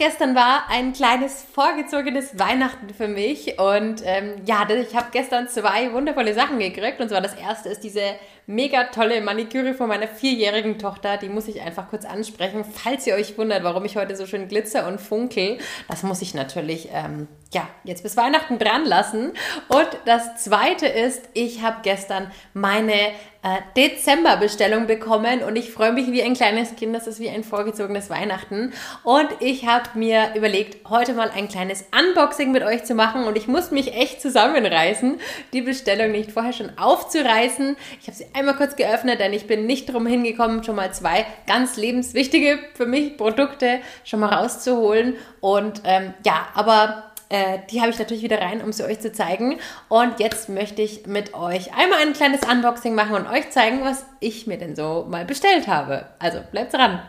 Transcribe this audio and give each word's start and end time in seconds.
gestern 0.00 0.34
war 0.34 0.64
ein 0.70 0.94
kleines 0.94 1.44
vorgezogenes 1.52 2.38
Weihnachten 2.38 2.88
für 2.88 3.06
mich 3.06 3.60
und 3.60 4.02
ähm, 4.02 4.32
ja, 4.46 4.66
ich 4.70 4.96
habe 4.96 5.08
gestern 5.12 5.46
zwei 5.46 5.92
wundervolle 5.92 6.32
Sachen 6.32 6.58
gekriegt 6.58 7.02
und 7.02 7.10
zwar 7.10 7.20
das 7.20 7.34
erste 7.34 7.68
ist 7.68 7.84
diese 7.84 8.00
mega 8.46 8.84
tolle 8.84 9.20
Maniküre 9.20 9.74
von 9.74 9.88
meiner 9.88 10.08
vierjährigen 10.08 10.78
Tochter. 10.78 11.18
Die 11.18 11.28
muss 11.28 11.48
ich 11.48 11.60
einfach 11.60 11.90
kurz 11.90 12.06
ansprechen. 12.06 12.64
Falls 12.64 13.06
ihr 13.06 13.14
euch 13.14 13.36
wundert, 13.36 13.62
warum 13.62 13.84
ich 13.84 13.96
heute 13.96 14.16
so 14.16 14.26
schön 14.26 14.48
glitzer 14.48 14.88
und 14.88 15.02
funkel, 15.02 15.58
das 15.86 16.02
muss 16.02 16.22
ich 16.22 16.32
natürlich 16.32 16.88
ähm, 16.94 17.28
ja, 17.52 17.68
jetzt 17.82 18.02
bis 18.02 18.16
Weihnachten 18.16 18.58
dran 18.58 18.84
lassen. 18.84 19.32
Und 19.68 19.88
das 20.04 20.42
zweite 20.42 20.86
ist, 20.86 21.28
ich 21.34 21.62
habe 21.62 21.78
gestern 21.82 22.30
meine 22.54 22.94
äh, 23.42 23.58
Dezember-Bestellung 23.76 24.86
bekommen 24.86 25.42
und 25.42 25.56
ich 25.56 25.72
freue 25.72 25.92
mich 25.92 26.12
wie 26.12 26.22
ein 26.22 26.34
kleines 26.34 26.76
Kind. 26.76 26.94
Das 26.94 27.06
ist 27.08 27.18
wie 27.18 27.30
ein 27.30 27.42
vorgezogenes 27.42 28.08
Weihnachten. 28.08 28.72
Und 29.02 29.28
ich 29.40 29.66
habe 29.66 29.88
mir 29.94 30.34
überlegt, 30.36 30.88
heute 30.90 31.14
mal 31.14 31.30
ein 31.34 31.48
kleines 31.48 31.86
Unboxing 31.98 32.52
mit 32.52 32.62
euch 32.62 32.84
zu 32.84 32.94
machen 32.94 33.24
und 33.24 33.36
ich 33.36 33.48
muss 33.48 33.72
mich 33.72 33.94
echt 33.96 34.20
zusammenreißen, 34.20 35.18
die 35.52 35.62
Bestellung 35.62 36.12
nicht 36.12 36.30
vorher 36.30 36.52
schon 36.52 36.78
aufzureißen. 36.78 37.76
Ich 38.00 38.06
habe 38.06 38.16
sie 38.16 38.26
einmal 38.34 38.56
kurz 38.56 38.76
geöffnet, 38.76 39.18
denn 39.18 39.32
ich 39.32 39.48
bin 39.48 39.66
nicht 39.66 39.92
drum 39.92 40.06
hingekommen, 40.06 40.62
schon 40.62 40.76
mal 40.76 40.92
zwei 40.92 41.26
ganz 41.48 41.76
lebenswichtige 41.76 42.60
für 42.74 42.86
mich 42.86 43.16
Produkte 43.16 43.80
schon 44.04 44.20
mal 44.20 44.34
rauszuholen. 44.34 45.16
Und 45.40 45.80
ähm, 45.84 46.14
ja, 46.24 46.48
aber 46.54 47.09
äh, 47.30 47.60
die 47.70 47.80
habe 47.80 47.90
ich 47.90 47.98
natürlich 47.98 48.22
wieder 48.22 48.40
rein, 48.40 48.60
um 48.60 48.72
sie 48.72 48.84
euch 48.84 49.00
zu 49.00 49.12
zeigen. 49.12 49.58
Und 49.88 50.18
jetzt 50.20 50.48
möchte 50.48 50.82
ich 50.82 51.06
mit 51.06 51.32
euch 51.32 51.72
einmal 51.72 52.00
ein 52.00 52.12
kleines 52.12 52.40
Unboxing 52.42 52.94
machen 52.94 53.14
und 53.14 53.26
euch 53.26 53.50
zeigen, 53.50 53.82
was 53.82 54.04
ich 54.18 54.46
mir 54.46 54.58
denn 54.58 54.76
so 54.76 55.06
mal 55.08 55.24
bestellt 55.24 55.68
habe. 55.68 56.06
Also 56.18 56.40
bleibt 56.50 56.74
dran! 56.74 57.00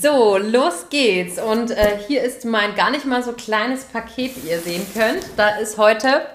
So, 0.00 0.36
los 0.36 0.86
geht's. 0.90 1.38
Und 1.38 1.70
äh, 1.70 1.98
hier 2.06 2.22
ist 2.22 2.44
mein 2.44 2.74
gar 2.74 2.90
nicht 2.90 3.04
mal 3.04 3.22
so 3.22 3.32
kleines 3.32 3.84
Paket, 3.84 4.32
wie 4.42 4.50
ihr 4.50 4.60
sehen 4.60 4.86
könnt. 4.94 5.24
Da 5.36 5.56
ist 5.56 5.78
heute 5.78 6.26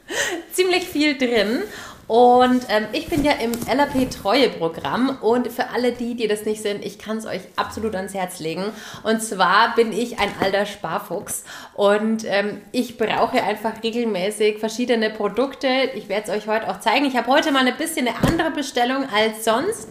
ziemlich 0.52 0.88
viel 0.88 1.16
drin. 1.16 1.62
Und 2.08 2.62
ähm, 2.70 2.86
ich 2.92 3.08
bin 3.08 3.22
ja 3.22 3.32
im 3.32 3.52
LAP-Treue-Programm 3.52 5.18
und 5.20 5.52
für 5.52 5.68
alle 5.68 5.92
die, 5.92 6.14
die 6.14 6.26
das 6.26 6.46
nicht 6.46 6.62
sind, 6.62 6.84
ich 6.84 6.98
kann 6.98 7.18
es 7.18 7.26
euch 7.26 7.42
absolut 7.54 7.94
ans 7.94 8.14
Herz 8.14 8.40
legen. 8.40 8.64
Und 9.02 9.22
zwar 9.22 9.74
bin 9.74 9.92
ich 9.92 10.18
ein 10.18 10.30
alter 10.40 10.64
Sparfuchs 10.64 11.44
und 11.74 12.24
ähm, 12.24 12.62
ich 12.72 12.96
brauche 12.96 13.42
einfach 13.42 13.82
regelmäßig 13.82 14.58
verschiedene 14.58 15.10
Produkte. 15.10 15.68
Ich 15.94 16.08
werde 16.08 16.32
es 16.32 16.36
euch 16.36 16.48
heute 16.48 16.70
auch 16.70 16.80
zeigen. 16.80 17.04
Ich 17.04 17.16
habe 17.16 17.30
heute 17.30 17.52
mal 17.52 17.66
ein 17.66 17.76
bisschen 17.76 18.08
eine 18.08 18.16
andere 18.26 18.52
Bestellung 18.52 19.04
als 19.14 19.44
sonst. 19.44 19.88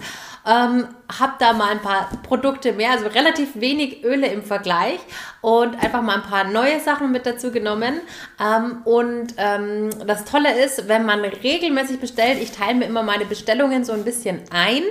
Ähm, 0.48 0.88
habe 1.20 1.34
da 1.40 1.53
mal 1.53 1.72
ein 1.72 1.81
paar 1.81 2.09
Produkte 2.23 2.73
mehr, 2.73 2.92
also 2.92 3.08
relativ 3.08 3.50
wenig 3.56 4.03
Öle 4.03 4.28
im 4.28 4.44
Vergleich 4.44 5.00
und 5.42 5.81
einfach 5.81 6.02
mal 6.02 6.16
ein 6.16 6.23
paar 6.23 6.44
neue 6.44 6.80
Sachen 6.80 7.12
mit 7.12 7.26
dazu 7.26 7.52
genommen. 7.52 8.02
Ähm, 8.39 8.81
und 8.84 9.36
ähm, 9.38 9.89
das 10.06 10.26
Tolle 10.26 10.58
ist, 10.64 10.88
wenn 10.88 11.06
man 11.06 11.22
regelmäßig 11.22 12.00
bestellt, 12.00 12.39
ich 12.42 12.52
teile 12.52 12.76
mir 12.76 12.86
immer 12.86 13.04
meine 13.04 13.26
Bestellungen 13.26 13.86
so 13.86 13.94
ein 13.94 14.04
bisschen 14.04 14.42
ein, 14.52 14.84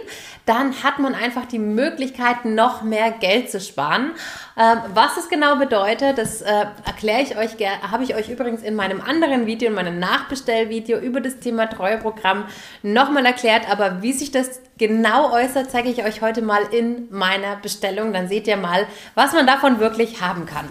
dann 0.46 0.82
hat 0.82 0.98
man 0.98 1.14
einfach 1.14 1.44
die 1.44 1.58
Möglichkeit, 1.58 2.44
noch 2.44 2.82
mehr 2.82 3.10
Geld 3.10 3.50
zu 3.50 3.60
sparen. 3.60 4.12
Ähm, 4.58 4.78
was 4.94 5.16
es 5.16 5.28
genau 5.28 5.56
bedeutet, 5.56 6.18
das 6.18 6.40
äh, 6.40 6.66
erkläre 6.84 7.22
ich 7.22 7.36
euch, 7.36 7.56
habe 7.90 8.04
ich 8.04 8.14
euch 8.14 8.30
übrigens 8.30 8.62
in 8.62 8.74
meinem 8.74 9.00
anderen 9.00 9.46
Video, 9.46 9.68
in 9.68 9.74
meinem 9.74 9.98
Nachbestellvideo 9.98 10.98
über 10.98 11.20
das 11.20 11.40
Thema 11.40 11.66
Treueprogramm 11.66 12.44
nochmal 12.82 13.26
erklärt. 13.26 13.70
Aber 13.70 14.02
wie 14.02 14.12
sich 14.12 14.30
das 14.30 14.60
genau 14.78 15.32
äußert, 15.32 15.70
zeige 15.70 15.88
ich 15.88 16.04
euch 16.04 16.22
heute 16.22 16.42
mal 16.42 16.62
in 16.72 17.08
meiner 17.10 17.56
Bestellung. 17.56 18.12
Dann 18.12 18.28
seht 18.28 18.46
ihr 18.46 18.56
mal, 18.56 18.86
was 19.14 19.32
man 19.32 19.46
davon 19.46 19.80
wirklich 19.80 20.20
haben 20.20 20.46
kann. 20.46 20.68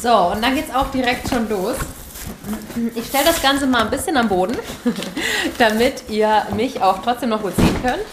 So, 0.00 0.14
und 0.32 0.42
dann 0.42 0.54
geht 0.54 0.68
es 0.68 0.74
auch 0.74 0.90
direkt 0.90 1.28
schon 1.28 1.48
los. 1.48 1.76
Ich 2.94 3.06
stelle 3.06 3.24
das 3.24 3.42
Ganze 3.42 3.66
mal 3.66 3.82
ein 3.82 3.90
bisschen 3.90 4.16
am 4.16 4.28
Boden, 4.28 4.56
damit 5.58 6.08
ihr 6.08 6.46
mich 6.54 6.80
auch 6.80 7.02
trotzdem 7.02 7.30
noch 7.30 7.42
gut 7.42 7.56
sehen 7.56 7.82
könnt. 7.82 8.04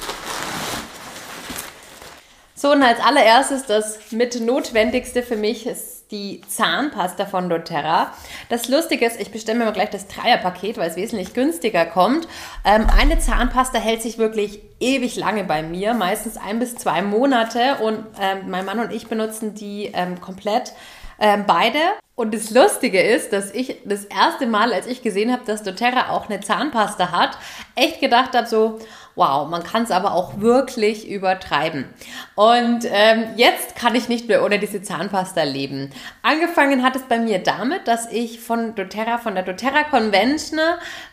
So, 2.56 2.72
und 2.72 2.82
als 2.82 3.00
allererstes 3.00 3.66
das 3.66 4.12
mit 4.12 4.40
Notwendigste 4.42 5.22
für 5.22 5.36
mich 5.36 5.68
ist 5.68 5.95
die 6.12 6.42
Zahnpasta 6.48 7.26
von 7.26 7.50
doTERRA. 7.50 8.14
Das 8.50 8.68
Lustige 8.68 9.06
ist, 9.06 9.20
ich 9.20 9.32
bestelle 9.32 9.64
mir 9.64 9.72
gleich 9.72 9.90
das 9.90 10.08
Dreierpaket, 10.08 10.78
weil 10.78 10.90
es 10.90 10.96
wesentlich 10.96 11.34
günstiger 11.34 11.86
kommt. 11.86 12.28
Ähm, 12.64 12.88
eine 12.96 13.20
Zahnpasta 13.20 13.80
hält 13.80 14.02
sich 14.02 14.18
wirklich 14.18 14.62
ewig 14.80 15.16
lange 15.16 15.44
bei 15.44 15.64
mir, 15.64 15.94
meistens 15.94 16.38
ein 16.38 16.60
bis 16.60 16.76
zwei 16.76 17.02
Monate. 17.02 17.78
Und 17.82 18.06
ähm, 18.20 18.50
mein 18.50 18.66
Mann 18.66 18.80
und 18.80 18.92
ich 18.92 19.08
benutzen 19.08 19.56
die 19.56 19.92
ähm, 19.94 20.22
komplett 20.22 20.74
ähm, 21.20 21.46
beide. 21.48 21.80
Und 22.16 22.34
das 22.34 22.52
Lustige 22.52 23.02
ist, 23.02 23.34
dass 23.34 23.52
ich 23.52 23.82
das 23.84 24.06
erste 24.06 24.48
Mal, 24.48 24.72
als 24.72 24.88
ich 24.88 25.02
gesehen 25.02 25.32
habe, 25.32 25.44
dass 25.46 25.64
doTERRA 25.64 26.12
auch 26.12 26.30
eine 26.30 26.40
Zahnpasta 26.40 27.12
hat, 27.12 27.38
echt 27.76 28.00
gedacht 28.00 28.36
habe, 28.36 28.48
so, 28.48 28.80
wow, 29.16 29.48
man 29.50 29.64
kann 29.64 29.84
es 29.84 29.92
aber 29.92 30.14
auch 30.14 30.42
wirklich 30.42 31.10
übertreiben. 31.10 31.86
Und 32.36 32.86
ähm, 32.86 33.26
jetzt 33.38 33.76
kann 33.76 33.96
ich 33.96 34.10
nicht 34.10 34.28
mehr 34.28 34.44
ohne 34.44 34.60
diese 34.60 34.82
Zahnpasta 34.82 35.44
leben. 35.44 35.90
Angefangen 36.22 36.84
hat 36.84 36.96
es 36.96 37.04
bei 37.04 37.18
mir 37.18 37.40
damit, 37.40 37.88
dass 37.88 38.12
ich 38.12 38.42
von 38.42 38.76
doTERRA, 38.76 39.18
von 39.18 39.36
der 39.36 39.44
doTERRA 39.44 39.84
Convention 39.84 40.60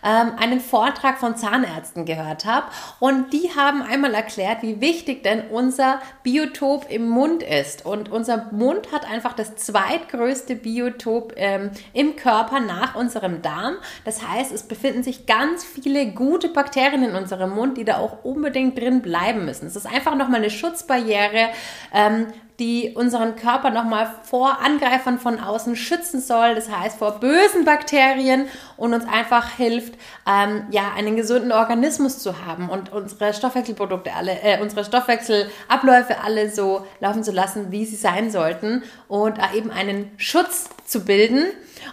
ähm, 0.04 0.32
einen 0.38 0.60
Vortrag 0.60 1.18
von 1.18 1.36
Zahnärzten 1.36 2.04
gehört 2.04 2.44
habe. 2.44 2.66
Und 2.98 3.32
die 3.32 3.50
haben 3.56 3.82
einmal 3.82 4.14
erklärt, 4.14 4.62
wie 4.62 4.80
wichtig 4.80 5.22
denn 5.22 5.48
unser 5.50 6.00
Biotop 6.24 6.90
im 6.90 7.08
Mund 7.08 7.44
ist. 7.44 7.86
Und 7.86 8.10
unser 8.10 8.48
Mund 8.50 8.90
hat 8.90 9.08
einfach 9.08 9.32
das 9.32 9.54
zweitgrößte 9.54 10.56
Biotop 10.56 11.34
ähm, 11.36 11.70
im 11.92 12.16
Körper 12.16 12.58
nach 12.58 12.96
unserem 12.96 13.42
Darm. 13.42 13.76
Das 14.04 14.26
heißt, 14.26 14.50
es 14.50 14.64
befinden 14.64 15.04
sich 15.04 15.26
ganz 15.26 15.64
viele 15.64 16.06
gute 16.06 16.48
Bakterien 16.48 17.04
in 17.04 17.14
unserem 17.14 17.50
Mund, 17.50 17.76
die 17.76 17.84
da 17.84 17.91
auch 17.98 18.25
unbedingt 18.25 18.78
drin 18.78 19.03
bleiben 19.03 19.44
müssen. 19.44 19.66
Es 19.66 19.76
ist 19.76 19.86
einfach 19.86 20.14
nochmal 20.14 20.41
eine 20.41 20.50
Schutzbarriere, 20.50 21.50
ähm, 21.92 22.26
die 22.58 22.92
unseren 22.94 23.34
Körper 23.34 23.70
nochmal 23.70 24.08
vor 24.22 24.60
Angreifern 24.60 25.19
von 25.19 25.41
außen 25.41 25.75
schützen 25.75 26.20
soll, 26.20 26.54
das 26.54 26.70
heißt 26.70 26.98
vor 26.98 27.19
bösen 27.19 27.64
Bakterien 27.64 28.47
und 28.76 28.94
uns 28.94 29.04
einfach 29.04 29.56
hilft, 29.56 29.94
ähm, 30.28 30.66
ja, 30.70 30.92
einen 30.97 31.16
gesunden 31.16 31.50
Organismus 31.50 32.19
zu 32.19 32.44
haben 32.44 32.69
und 32.69 32.92
unsere 32.92 33.34
Stoffwechselprodukte 33.34 34.12
alle, 34.14 34.41
äh, 34.42 34.60
unsere 34.60 34.84
Stoffwechselabläufe 34.84 36.20
alle 36.22 36.50
so 36.50 36.86
laufen 37.00 37.25
zu 37.25 37.32
lassen, 37.32 37.72
wie 37.72 37.84
sie 37.84 37.97
sein 37.97 38.31
sollten 38.31 38.82
und 39.08 39.38
äh, 39.38 39.56
eben 39.56 39.70
einen 39.70 40.12
Schutz 40.16 40.69
zu 40.84 41.04
bilden. 41.04 41.47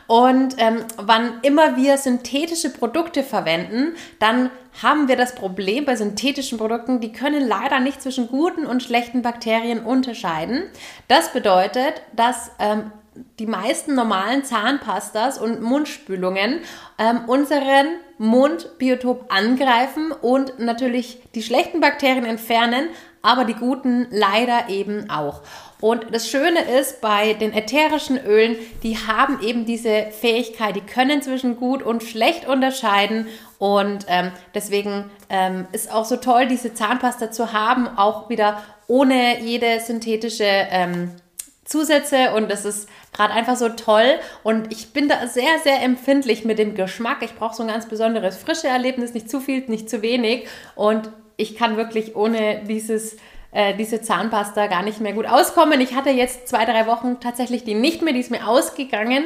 Und 0.07 0.55
ähm, 0.57 0.83
wann 0.97 1.39
immer 1.41 1.75
wir 1.77 1.97
synthetische 1.97 2.71
Produkte 2.71 3.23
verwenden, 3.23 3.95
dann 4.19 4.49
haben 4.81 5.07
wir 5.07 5.15
das 5.15 5.35
Problem 5.35 5.85
bei 5.85 5.95
synthetischen 5.95 6.57
Produkten, 6.57 6.99
die 6.99 7.11
können 7.11 7.47
leider 7.47 7.79
nicht 7.79 8.01
zwischen 8.01 8.27
guten 8.27 8.65
und 8.65 8.83
schlechten 8.83 9.21
Bakterien 9.21 9.83
unterscheiden. 9.83 10.63
Das 11.07 11.33
bedeutet, 11.33 12.01
dass 12.15 12.51
ähm, 12.59 12.91
die 13.39 13.47
meisten 13.47 13.95
normalen 13.95 14.43
Zahnpastas 14.43 15.39
und 15.39 15.61
Mundspülungen 15.61 16.59
ähm, 16.97 17.21
unseren 17.27 17.87
Mundbiotop 18.17 19.25
angreifen 19.29 20.11
und 20.11 20.59
natürlich 20.59 21.21
die 21.35 21.43
schlechten 21.43 21.79
Bakterien 21.79 22.25
entfernen, 22.25 22.89
aber 23.21 23.45
die 23.45 23.53
guten 23.53 24.07
leider 24.11 24.69
eben 24.69 25.09
auch. 25.09 25.41
Und 25.81 26.07
das 26.13 26.29
Schöne 26.29 26.59
ist 26.61 26.99
bei 26.99 27.33
den 27.33 27.53
ätherischen 27.53 28.17
Ölen, 28.17 28.57
die 28.83 28.97
haben 28.97 29.41
eben 29.41 29.65
diese 29.65 30.07
Fähigkeit, 30.11 30.75
die 30.75 30.81
können 30.81 31.21
zwischen 31.21 31.55
gut 31.55 31.83
und 31.83 32.03
schlecht 32.03 32.47
unterscheiden. 32.47 33.27
Und 33.59 34.05
ähm, 34.09 34.31
deswegen 34.53 35.09
ähm, 35.29 35.67
ist 35.71 35.91
auch 35.91 36.05
so 36.05 36.17
toll, 36.17 36.47
diese 36.47 36.73
Zahnpasta 36.73 37.31
zu 37.31 37.53
haben, 37.53 37.87
auch 37.87 38.29
wieder 38.29 38.61
ohne 38.87 39.39
jede 39.39 39.79
synthetische 39.79 40.43
ähm, 40.43 41.11
Zusätze. 41.63 42.33
Und 42.35 42.51
das 42.51 42.65
ist 42.65 42.89
gerade 43.13 43.33
einfach 43.33 43.55
so 43.55 43.69
toll. 43.69 44.19
Und 44.43 44.73
ich 44.73 44.91
bin 44.91 45.07
da 45.07 45.27
sehr, 45.27 45.59
sehr 45.63 45.81
empfindlich 45.81 46.43
mit 46.43 46.59
dem 46.59 46.75
Geschmack. 46.75 47.19
Ich 47.21 47.35
brauche 47.35 47.55
so 47.55 47.63
ein 47.63 47.69
ganz 47.69 47.87
besonderes 47.87 48.35
frische 48.35 48.67
Erlebnis, 48.67 49.13
nicht 49.13 49.29
zu 49.29 49.39
viel, 49.39 49.63
nicht 49.67 49.89
zu 49.89 50.01
wenig. 50.01 50.47
Und 50.75 51.09
ich 51.37 51.55
kann 51.55 51.77
wirklich 51.77 52.17
ohne 52.17 52.63
dieses 52.67 53.15
äh, 53.51 53.73
diese 53.75 54.01
Zahnpasta 54.01 54.67
gar 54.67 54.83
nicht 54.83 55.01
mehr 55.01 55.13
gut 55.13 55.25
auskommen. 55.25 55.81
Ich 55.81 55.95
hatte 55.95 56.09
jetzt 56.09 56.47
zwei, 56.47 56.65
drei 56.65 56.87
Wochen 56.87 57.19
tatsächlich 57.19 57.63
die 57.63 57.73
nicht 57.73 58.01
mehr, 58.01 58.13
die 58.13 58.19
ist 58.19 58.31
mir 58.31 58.47
ausgegangen. 58.47 59.23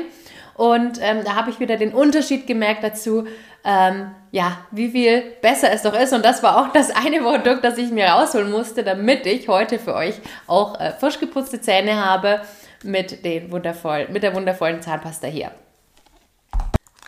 Und 0.55 0.99
ähm, 1.01 1.23
da 1.25 1.35
habe 1.35 1.49
ich 1.49 1.59
wieder 1.59 1.77
den 1.77 1.93
Unterschied 1.93 2.45
gemerkt 2.45 2.83
dazu, 2.83 3.25
ähm, 3.65 4.11
ja, 4.31 4.57
wie 4.71 4.89
viel 4.89 5.21
besser 5.41 5.71
es 5.71 5.81
doch 5.81 5.97
ist. 5.99 6.13
Und 6.13 6.23
das 6.23 6.43
war 6.43 6.61
auch 6.61 6.73
das 6.73 6.91
eine 6.91 7.21
Produkt, 7.21 7.63
das 7.63 7.77
ich 7.77 7.91
mir 7.91 8.07
rausholen 8.07 8.51
musste, 8.51 8.83
damit 8.83 9.25
ich 9.25 9.47
heute 9.47 9.79
für 9.79 9.95
euch 9.95 10.15
auch 10.47 10.79
äh, 10.79 10.91
frisch 10.91 11.19
geputzte 11.19 11.59
Zähne 11.59 12.05
habe 12.05 12.41
mit, 12.83 13.25
den 13.25 13.51
wundervoll, 13.51 14.07
mit 14.09 14.23
der 14.23 14.35
wundervollen 14.35 14.81
Zahnpasta 14.81 15.27
hier. 15.27 15.51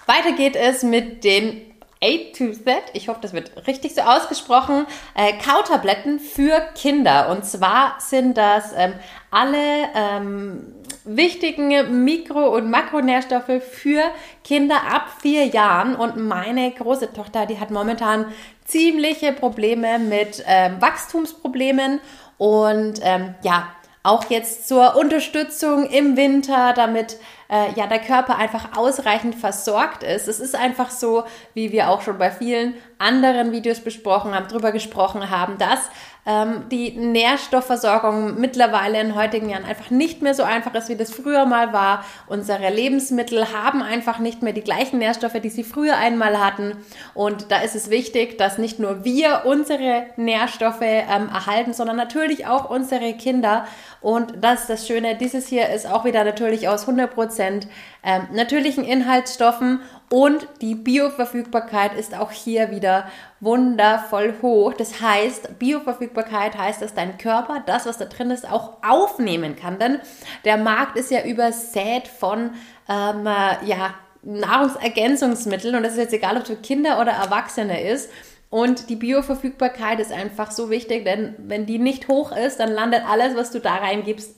Weiter 0.08 0.32
geht 0.36 0.56
es 0.56 0.84
mit 0.84 1.24
den 1.24 1.62
A 2.06 2.18
to 2.38 2.52
Z, 2.52 2.84
ich 2.94 3.08
hoffe, 3.08 3.20
das 3.22 3.34
wird 3.34 3.52
richtig 3.68 3.96
so 3.96 4.02
ausgesprochen, 4.02 4.86
äh, 5.16 5.34
Kautabletten 5.34 6.20
für 6.20 6.62
Kinder. 6.76 7.30
Und 7.30 7.46
zwar 7.46 7.96
sind 8.00 8.38
das 8.38 8.74
ähm, 8.78 8.94
alle 9.32 9.58
ähm, 9.96 10.76
wichtigen 11.04 12.04
Mikro- 12.04 12.56
und 12.56 12.70
Makronährstoffe 12.70 13.64
für 13.72 14.04
Kinder 14.44 14.76
ab 14.92 15.08
vier 15.22 15.46
Jahren. 15.46 15.96
Und 15.96 16.18
meine 16.18 16.72
große 16.72 17.12
Tochter, 17.14 17.48
die 17.48 17.60
hat 17.60 17.72
momentan 17.72 18.26
ziemliche 18.66 19.32
Probleme 19.32 19.98
mit 19.98 20.44
ähm, 20.46 20.80
Wachstumsproblemen. 20.80 22.00
Und 22.38 23.00
ähm, 23.02 23.34
ja, 23.42 23.70
auch 24.06 24.30
jetzt 24.30 24.68
zur 24.68 24.96
Unterstützung 24.96 25.90
im 25.90 26.16
Winter, 26.16 26.74
damit 26.74 27.18
äh, 27.50 27.72
ja 27.76 27.88
der 27.88 28.00
Körper 28.00 28.38
einfach 28.38 28.78
ausreichend 28.78 29.36
versorgt 29.36 30.04
ist. 30.04 30.28
Es 30.28 30.40
ist 30.40 30.56
einfach 30.56 30.90
so, 30.92 31.24
wie 31.54 31.72
wir 31.72 31.90
auch 31.90 32.02
schon 32.02 32.18
bei 32.18 32.32
vielen 32.32 32.76
anderen 33.00 33.52
Videos 33.52 33.80
besprochen 33.80 34.34
haben, 34.36 34.48
drüber 34.48 34.72
gesprochen 34.72 35.30
haben, 35.30 35.58
dass 35.58 35.90
ähm, 36.26 36.64
die 36.72 36.92
Nährstoffversorgung 36.92 38.40
mittlerweile 38.40 39.00
in 39.00 39.16
heutigen 39.16 39.50
Jahren 39.50 39.66
einfach 39.66 39.92
nicht 39.92 40.22
mehr 40.22 40.34
so 40.34 40.44
einfach 40.44 40.74
ist, 40.74 40.90
wie 40.90 40.96
das 40.96 41.12
früher 41.12 41.46
mal 41.46 41.72
war. 41.72 42.04
Unsere 42.28 42.70
Lebensmittel 42.74 43.54
haben 43.54 43.84
einfach 43.84 44.20
nicht 44.20 44.42
mehr 44.42 44.54
die 44.54 44.62
gleichen 44.62 44.98
Nährstoffe, 44.98 45.40
die 45.42 45.50
sie 45.50 45.64
früher 45.64 45.98
einmal 45.98 46.44
hatten. 46.44 46.78
Und 47.14 47.52
da 47.52 47.62
ist 47.62 47.76
es 47.76 47.90
wichtig, 47.90 48.38
dass 48.38 48.58
nicht 48.58 48.80
nur 48.80 49.06
wir 49.06 49.44
unsere 49.46 50.08
Nährstoffe 50.18 50.82
ähm, 50.82 51.30
erhalten, 51.30 51.74
sondern 51.74 51.96
natürlich 51.96 52.48
auch 52.48 52.70
unsere 52.70 53.14
Kinder. 53.14 53.66
Und 54.02 54.34
das 54.42 54.62
ist 54.62 54.70
das 54.70 54.88
Schöne. 54.88 55.16
Dieses 55.16 55.48
hier 55.48 55.70
ist 55.70 55.88
auch 55.88 56.06
wieder 56.06 56.24
natürlich 56.24 56.68
aus 56.68 56.88
100% 56.88 57.68
ähm, 58.04 58.28
natürlichen 58.34 58.84
Inhaltsstoffen 58.84 59.82
und 60.12 60.48
die 60.62 60.76
Bioverfügbarkeit 60.76 61.96
ist 61.96 62.16
auch 62.16 62.32
hier 62.32 62.70
wieder 62.70 63.08
wundervoll 63.46 64.34
hoch. 64.42 64.74
Das 64.74 65.00
heißt, 65.00 65.58
Bioverfügbarkeit 65.60 66.58
heißt, 66.58 66.82
dass 66.82 66.94
dein 66.94 67.18
Körper 67.18 67.64
das, 67.66 67.86
was 67.86 67.98
da 67.98 68.06
drin 68.06 68.32
ist, 68.32 68.52
auch 68.52 68.78
aufnehmen 68.84 69.56
kann. 69.56 69.80
Denn 69.80 70.00
der 70.44 70.58
Markt 70.58 70.98
ist 70.98 71.12
ja 71.12 71.24
übersät 71.24 72.10
von 72.10 72.52
ähm, 72.90 73.26
äh, 73.26 73.66
ja, 73.66 73.94
Nahrungsergänzungsmitteln 74.24 75.76
und 75.76 75.84
das 75.84 75.94
ist 75.94 76.00
jetzt 76.00 76.14
egal, 76.14 76.36
ob 76.36 76.44
es 76.44 76.50
für 76.50 76.56
Kinder 76.56 77.00
oder 77.00 77.12
Erwachsene 77.12 77.88
ist. 77.88 78.10
Und 78.50 78.90
die 78.90 78.96
Bioverfügbarkeit 78.96 80.00
ist 80.00 80.12
einfach 80.12 80.52
so 80.52 80.70
wichtig, 80.70 81.06
denn 81.06 81.36
wenn 81.38 81.66
die 81.66 81.80
nicht 81.80 82.08
hoch 82.08 82.36
ist, 82.36 82.60
dann 82.60 82.72
landet 82.72 83.04
alles, 83.08 83.36
was 83.36 83.52
du 83.52 83.60
da 83.60 83.76
reingibst, 83.76 84.36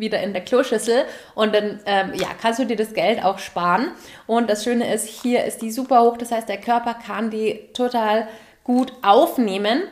wieder 0.00 0.20
in 0.20 0.32
der 0.32 0.42
Kloschüssel 0.42 1.04
und 1.34 1.54
dann 1.54 1.80
ähm, 1.86 2.12
ja, 2.14 2.28
kannst 2.40 2.58
du 2.58 2.64
dir 2.64 2.76
das 2.76 2.94
Geld 2.94 3.24
auch 3.24 3.38
sparen. 3.38 3.92
Und 4.26 4.50
das 4.50 4.64
Schöne 4.64 4.92
ist, 4.92 5.06
hier 5.06 5.44
ist 5.44 5.62
die 5.62 5.70
super 5.70 6.02
hoch, 6.02 6.16
das 6.16 6.32
heißt, 6.32 6.48
der 6.48 6.58
Körper 6.58 6.94
kann 6.94 7.30
die 7.30 7.68
total 7.72 8.28
gut 8.64 8.92
aufnehmen. 9.02 9.82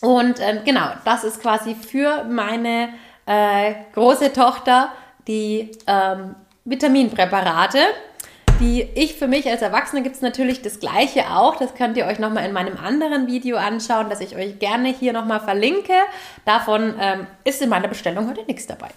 Und 0.00 0.40
ähm, 0.40 0.60
genau, 0.64 0.88
das 1.04 1.24
ist 1.24 1.40
quasi 1.40 1.74
für 1.74 2.24
meine 2.24 2.88
äh, 3.26 3.74
große 3.94 4.32
Tochter 4.32 4.92
die 5.26 5.70
ähm, 5.86 6.34
Vitaminpräparate 6.64 7.78
die 8.62 8.88
ich 8.94 9.14
für 9.14 9.26
mich 9.26 9.48
als 9.48 9.60
Erwachsene 9.60 10.02
gibt 10.02 10.14
es 10.14 10.22
natürlich 10.22 10.62
das 10.62 10.78
gleiche 10.78 11.30
auch. 11.30 11.56
Das 11.56 11.74
könnt 11.74 11.96
ihr 11.96 12.06
euch 12.06 12.20
nochmal 12.20 12.46
in 12.46 12.52
meinem 12.52 12.76
anderen 12.76 13.26
Video 13.26 13.56
anschauen, 13.56 14.08
das 14.08 14.20
ich 14.20 14.36
euch 14.36 14.58
gerne 14.60 14.88
hier 14.88 15.12
nochmal 15.12 15.40
verlinke. 15.40 15.94
Davon 16.44 16.94
ähm, 17.00 17.26
ist 17.44 17.60
in 17.60 17.68
meiner 17.68 17.88
Bestellung 17.88 18.28
heute 18.28 18.44
nichts 18.44 18.66
dabei. 18.66 18.88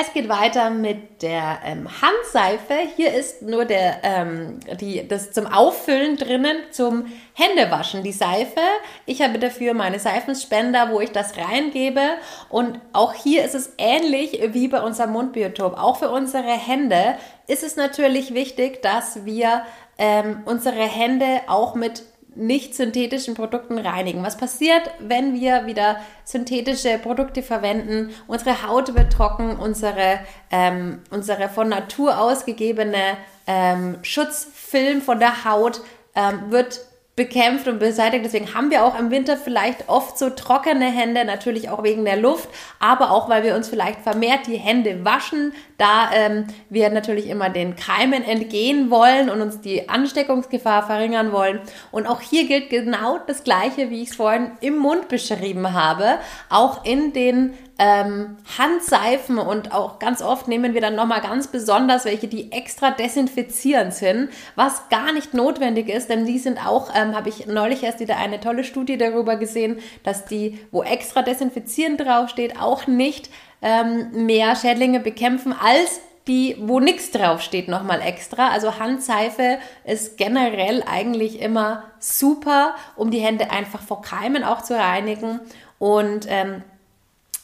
Es 0.00 0.12
geht 0.12 0.28
weiter 0.28 0.70
mit 0.70 1.22
der 1.22 1.58
ähm, 1.64 1.88
Handseife. 2.00 2.74
Hier 2.94 3.12
ist 3.12 3.42
nur 3.42 3.64
der, 3.64 3.96
ähm, 4.04 4.60
die, 4.80 5.08
das 5.08 5.32
zum 5.32 5.48
Auffüllen 5.48 6.16
drinnen, 6.16 6.56
zum 6.70 7.06
Händewaschen, 7.34 8.04
die 8.04 8.12
Seife. 8.12 8.60
Ich 9.06 9.22
habe 9.22 9.40
dafür 9.40 9.74
meine 9.74 9.98
Seifenspender, 9.98 10.92
wo 10.92 11.00
ich 11.00 11.10
das 11.10 11.32
reingebe. 11.36 12.00
Und 12.48 12.78
auch 12.92 13.12
hier 13.12 13.44
ist 13.44 13.56
es 13.56 13.72
ähnlich 13.76 14.38
wie 14.52 14.68
bei 14.68 14.80
unserem 14.82 15.10
Mundbiotop. 15.10 15.76
Auch 15.76 15.96
für 15.96 16.10
unsere 16.10 16.44
Hände 16.44 17.16
ist 17.48 17.64
es 17.64 17.74
natürlich 17.74 18.34
wichtig, 18.34 18.80
dass 18.82 19.24
wir 19.24 19.62
ähm, 19.98 20.42
unsere 20.44 20.76
Hände 20.76 21.40
auch 21.48 21.74
mit 21.74 22.04
nicht 22.38 22.74
synthetischen 22.74 23.34
Produkten 23.34 23.78
reinigen. 23.78 24.22
Was 24.22 24.36
passiert, 24.36 24.82
wenn 25.00 25.34
wir 25.34 25.66
wieder 25.66 25.96
synthetische 26.24 26.98
Produkte 26.98 27.42
verwenden? 27.42 28.10
Unsere 28.26 28.66
Haut 28.66 28.94
wird 28.94 29.12
trocken, 29.12 29.56
unsere, 29.56 30.20
ähm, 30.50 31.02
unsere 31.10 31.48
von 31.48 31.68
Natur 31.68 32.18
ausgegebene 32.18 33.16
ähm, 33.46 33.98
Schutzfilm 34.02 35.02
von 35.02 35.18
der 35.18 35.44
Haut 35.44 35.80
ähm, 36.14 36.50
wird 36.50 36.80
bekämpft 37.18 37.66
und 37.66 37.80
beseitigt. 37.80 38.24
Deswegen 38.24 38.54
haben 38.54 38.70
wir 38.70 38.84
auch 38.84 38.98
im 38.98 39.10
Winter 39.10 39.36
vielleicht 39.36 39.88
oft 39.88 40.16
so 40.16 40.30
trockene 40.30 40.86
Hände, 40.86 41.24
natürlich 41.24 41.68
auch 41.68 41.82
wegen 41.82 42.04
der 42.04 42.16
Luft, 42.16 42.48
aber 42.78 43.10
auch 43.10 43.28
weil 43.28 43.42
wir 43.42 43.56
uns 43.56 43.68
vielleicht 43.68 44.00
vermehrt 44.00 44.46
die 44.46 44.56
Hände 44.56 45.04
waschen, 45.04 45.52
da 45.78 46.10
ähm, 46.14 46.46
wir 46.70 46.88
natürlich 46.90 47.28
immer 47.28 47.50
den 47.50 47.74
Keimen 47.74 48.22
entgehen 48.24 48.90
wollen 48.90 49.30
und 49.30 49.42
uns 49.42 49.60
die 49.60 49.88
Ansteckungsgefahr 49.88 50.86
verringern 50.86 51.32
wollen. 51.32 51.60
Und 51.90 52.06
auch 52.06 52.20
hier 52.20 52.46
gilt 52.46 52.70
genau 52.70 53.18
das 53.26 53.42
Gleiche, 53.42 53.90
wie 53.90 54.02
ich 54.02 54.10
es 54.10 54.16
vorhin 54.16 54.52
im 54.60 54.78
Mund 54.78 55.08
beschrieben 55.08 55.72
habe. 55.74 56.18
Auch 56.48 56.84
in 56.84 57.12
den 57.12 57.54
ähm, 57.78 58.36
Handseifen 58.58 59.38
und 59.38 59.72
auch 59.72 60.00
ganz 60.00 60.20
oft 60.20 60.48
nehmen 60.48 60.74
wir 60.74 60.80
dann 60.80 60.96
nochmal 60.96 61.20
ganz 61.20 61.46
besonders 61.46 62.04
welche, 62.04 62.26
die 62.26 62.50
extra 62.50 62.90
desinfizierend 62.90 63.94
sind, 63.94 64.30
was 64.56 64.88
gar 64.88 65.12
nicht 65.12 65.32
notwendig 65.32 65.88
ist, 65.88 66.10
denn 66.10 66.26
die 66.26 66.38
sind 66.38 66.64
auch, 66.66 66.90
ähm, 66.94 67.14
habe 67.14 67.28
ich 67.28 67.46
neulich 67.46 67.84
erst 67.84 68.00
wieder 68.00 68.16
eine 68.16 68.40
tolle 68.40 68.64
Studie 68.64 68.98
darüber 68.98 69.36
gesehen, 69.36 69.78
dass 70.02 70.24
die, 70.24 70.58
wo 70.72 70.82
extra 70.82 71.22
desinfizierend 71.22 72.00
draufsteht, 72.00 72.60
auch 72.60 72.88
nicht 72.88 73.30
ähm, 73.62 74.26
mehr 74.26 74.56
Schädlinge 74.56 74.98
bekämpfen 74.98 75.52
als 75.52 76.00
die, 76.26 76.56
wo 76.60 76.78
nichts 76.80 77.10
draufsteht, 77.10 77.68
nochmal 77.68 78.02
extra. 78.02 78.50
Also 78.50 78.78
Handseife 78.78 79.58
ist 79.84 80.18
generell 80.18 80.82
eigentlich 80.86 81.40
immer 81.40 81.84
super, 82.00 82.74
um 82.96 83.10
die 83.10 83.20
Hände 83.20 83.50
einfach 83.50 83.80
vor 83.80 84.02
Keimen 84.02 84.44
auch 84.44 84.62
zu 84.62 84.76
reinigen. 84.76 85.40
Und 85.78 86.26
ähm, 86.28 86.62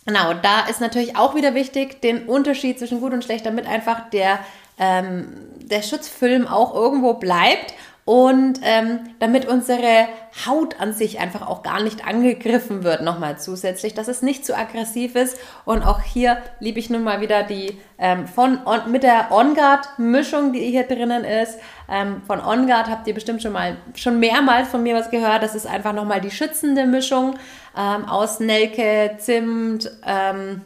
Genau, 0.06 0.34
da 0.34 0.66
ist 0.68 0.80
natürlich 0.80 1.16
auch 1.16 1.34
wieder 1.34 1.54
wichtig, 1.54 2.02
den 2.02 2.26
Unterschied 2.26 2.78
zwischen 2.78 3.00
gut 3.00 3.12
und 3.12 3.24
schlecht, 3.24 3.46
damit 3.46 3.66
einfach 3.66 4.10
der, 4.10 4.38
ähm, 4.78 5.28
der 5.62 5.82
Schutzfilm 5.82 6.46
auch 6.46 6.74
irgendwo 6.74 7.14
bleibt 7.14 7.74
und 8.04 8.60
ähm, 8.62 9.00
damit 9.18 9.46
unsere 9.46 10.08
Haut 10.46 10.78
an 10.78 10.92
sich 10.92 11.20
einfach 11.20 11.46
auch 11.46 11.62
gar 11.62 11.82
nicht 11.82 12.06
angegriffen 12.06 12.84
wird, 12.84 13.00
nochmal 13.00 13.38
zusätzlich, 13.38 13.94
dass 13.94 14.08
es 14.08 14.20
nicht 14.20 14.44
zu 14.44 14.54
aggressiv 14.54 15.14
ist. 15.14 15.38
Und 15.64 15.82
auch 15.82 16.02
hier 16.02 16.36
liebe 16.60 16.78
ich 16.78 16.90
nun 16.90 17.02
mal 17.02 17.22
wieder 17.22 17.44
die 17.44 17.80
ähm, 17.98 18.26
von 18.26 18.58
on, 18.66 18.90
mit 18.90 19.04
der 19.04 19.28
OnGuard-Mischung, 19.30 20.52
die 20.52 20.70
hier 20.70 20.82
drinnen 20.82 21.24
ist. 21.24 21.58
Ähm, 21.88 22.20
von 22.26 22.44
OnGuard 22.44 22.90
habt 22.90 23.06
ihr 23.06 23.14
bestimmt 23.14 23.40
schon 23.40 23.52
mal 23.52 23.78
schon 23.94 24.20
mehrmals 24.20 24.68
von 24.68 24.82
mir 24.82 24.94
was 24.94 25.10
gehört. 25.10 25.42
Das 25.42 25.54
ist 25.54 25.66
einfach 25.66 25.94
nochmal 25.94 26.20
die 26.20 26.30
schützende 26.30 26.84
Mischung 26.84 27.36
ähm, 27.76 28.04
aus 28.06 28.40
Nelke, 28.40 29.16
Zimt, 29.18 29.90
ähm, 30.06 30.62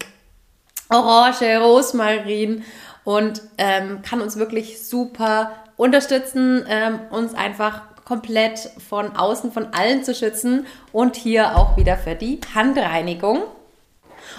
Orange, 0.91 1.59
Rosmarin 1.59 2.65
und 3.05 3.43
ähm, 3.59 4.03
kann 4.03 4.21
uns 4.21 4.37
wirklich 4.37 4.87
super 4.87 5.53
unterstützen, 5.77 6.65
ähm, 6.69 7.01
uns 7.11 7.35
einfach 7.35 7.83
komplett 8.05 8.59
von 8.89 9.17
außen, 9.17 9.53
von 9.53 9.69
allen 9.73 10.03
zu 10.03 10.15
schützen 10.15 10.67
und 10.93 11.15
hier 11.15 11.57
auch 11.57 11.77
wieder 11.77 11.97
für 11.97 12.15
die 12.15 12.41
Handreinigung. 12.55 13.43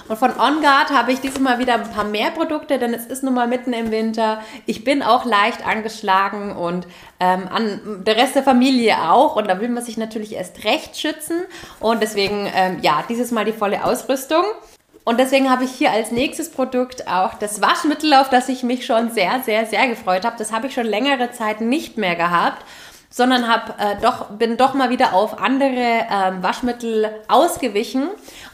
Und 0.10 0.18
von 0.18 0.32
OnGuard 0.32 0.90
habe 0.90 1.12
ich 1.12 1.22
dieses 1.22 1.40
Mal 1.40 1.60
wieder 1.60 1.76
ein 1.76 1.92
paar 1.92 2.04
mehr 2.04 2.32
Produkte, 2.32 2.80
denn 2.80 2.96
es 2.96 3.06
ist 3.06 3.22
nun 3.22 3.36
mal 3.36 3.48
mitten 3.48 3.74
im 3.74 3.92
Winter. 3.92 4.42
Ich 4.66 4.84
bin 4.84 5.04
auch 5.04 5.24
leicht 5.24 5.66
angeschlagen 5.66 6.58
und 6.58 6.88
ähm, 7.20 7.48
an 7.48 8.04
der 8.06 8.18
Rest 8.18 8.34
der 8.34 8.42
Familie 8.42 9.12
auch. 9.12 9.36
Und 9.36 9.48
da 9.48 9.62
will 9.62 9.70
man 9.70 9.84
sich 9.84 9.98
natürlich 9.98 10.34
erst 10.34 10.64
recht 10.64 11.00
schützen. 11.00 11.44
Und 11.80 12.02
deswegen, 12.02 12.50
ähm, 12.56 12.80
ja, 12.82 13.04
dieses 13.08 13.30
Mal 13.30 13.46
die 13.46 13.54
volle 13.54 13.84
Ausrüstung. 13.86 14.44
Und 15.04 15.20
deswegen 15.20 15.52
habe 15.52 15.64
ich 15.64 15.72
hier 15.72 15.92
als 15.92 16.12
nächstes 16.12 16.50
Produkt 16.50 17.08
auch 17.08 17.36
das 17.36 17.62
Waschmittel, 17.62 18.16
auf 18.16 18.30
das 18.30 18.50
ich 18.50 18.64
mich 18.64 18.88
schon 18.88 19.12
sehr, 19.12 19.42
sehr, 19.46 19.68
sehr 19.68 19.88
gefreut 19.88 20.26
habe. 20.26 20.38
Das 20.40 20.52
habe 20.52 20.68
ich 20.68 20.74
schon 20.74 20.88
längere 20.88 21.32
Zeit 21.32 21.62
nicht 21.62 21.98
mehr 21.98 22.16
gehabt 22.16 22.66
sondern 23.10 23.48
hab, 23.48 23.82
äh, 23.82 23.96
doch, 24.02 24.30
bin 24.30 24.58
doch 24.58 24.74
mal 24.74 24.90
wieder 24.90 25.14
auf 25.14 25.42
andere 25.42 26.06
ähm, 26.12 26.44
Waschmittel 26.44 27.10
ausgewichen. 27.28 28.10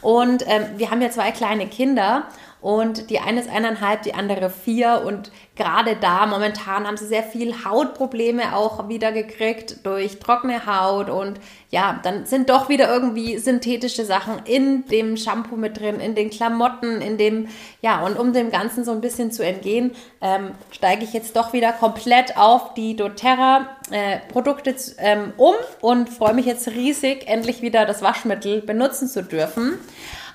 Und 0.06 0.44
ähm, 0.46 0.66
wir 0.76 0.92
haben 0.92 1.02
ja 1.02 1.10
zwei 1.10 1.32
kleine 1.32 1.66
Kinder 1.66 2.28
und 2.60 3.10
die 3.10 3.18
eine 3.18 3.40
ist 3.40 3.50
eineinhalb, 3.50 4.02
die 4.02 4.14
andere 4.14 4.50
vier 4.50 5.02
und 5.06 5.30
gerade 5.56 5.96
da 5.96 6.26
momentan 6.26 6.86
haben 6.86 6.96
sie 6.96 7.06
sehr 7.06 7.22
viel 7.22 7.64
Hautprobleme 7.64 8.56
auch 8.56 8.88
wieder 8.88 9.12
gekriegt 9.12 9.84
durch 9.84 10.18
trockene 10.18 10.66
Haut 10.66 11.10
und 11.10 11.38
ja, 11.70 12.00
dann 12.02 12.26
sind 12.26 12.48
doch 12.48 12.68
wieder 12.68 12.88
irgendwie 12.88 13.38
synthetische 13.38 14.04
Sachen 14.04 14.40
in 14.44 14.86
dem 14.86 15.16
Shampoo 15.16 15.56
mit 15.56 15.78
drin, 15.80 16.00
in 16.00 16.14
den 16.14 16.30
Klamotten, 16.30 17.00
in 17.02 17.18
dem, 17.18 17.48
ja, 17.82 18.04
und 18.04 18.18
um 18.18 18.32
dem 18.32 18.50
Ganzen 18.50 18.84
so 18.84 18.92
ein 18.92 19.00
bisschen 19.00 19.30
zu 19.30 19.44
entgehen, 19.44 19.92
ähm, 20.20 20.52
steige 20.70 21.04
ich 21.04 21.12
jetzt 21.12 21.36
doch 21.36 21.52
wieder 21.52 21.72
komplett 21.72 22.36
auf 22.36 22.74
die 22.74 22.96
doTERRA 22.96 23.66
äh, 23.90 24.18
Produkte 24.32 24.74
ähm, 24.98 25.32
um 25.36 25.54
und 25.80 26.08
freue 26.08 26.34
mich 26.34 26.46
jetzt 26.46 26.68
riesig, 26.68 27.28
endlich 27.28 27.62
wieder 27.62 27.84
das 27.84 28.02
Waschmittel 28.02 28.62
benutzen 28.62 29.08
zu 29.08 29.22
dürfen. 29.22 29.78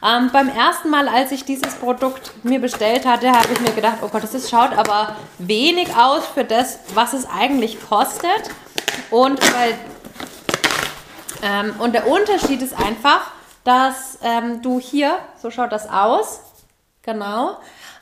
Ähm, 0.03 0.31
beim 0.33 0.49
ersten 0.49 0.89
Mal, 0.89 1.07
als 1.07 1.31
ich 1.31 1.45
dieses 1.45 1.75
Produkt 1.75 2.31
mir 2.43 2.59
bestellt 2.59 3.05
hatte, 3.05 3.31
habe 3.31 3.53
ich 3.53 3.59
mir 3.59 3.71
gedacht, 3.71 3.97
oh 4.01 4.07
Gott, 4.07 4.23
das 4.23 4.49
schaut 4.49 4.75
aber 4.75 5.15
wenig 5.37 5.95
aus 5.95 6.25
für 6.25 6.43
das, 6.43 6.79
was 6.95 7.13
es 7.13 7.27
eigentlich 7.29 7.77
kostet. 7.87 8.49
Und, 9.11 9.39
weil, 9.53 9.77
ähm, 11.43 11.75
und 11.79 11.93
der 11.93 12.07
Unterschied 12.07 12.63
ist 12.63 12.73
einfach, 12.73 13.31
dass 13.63 14.17
ähm, 14.23 14.63
du 14.63 14.79
hier, 14.79 15.17
so 15.39 15.51
schaut 15.51 15.71
das 15.71 15.87
aus, 15.87 16.41
genau, 17.03 17.57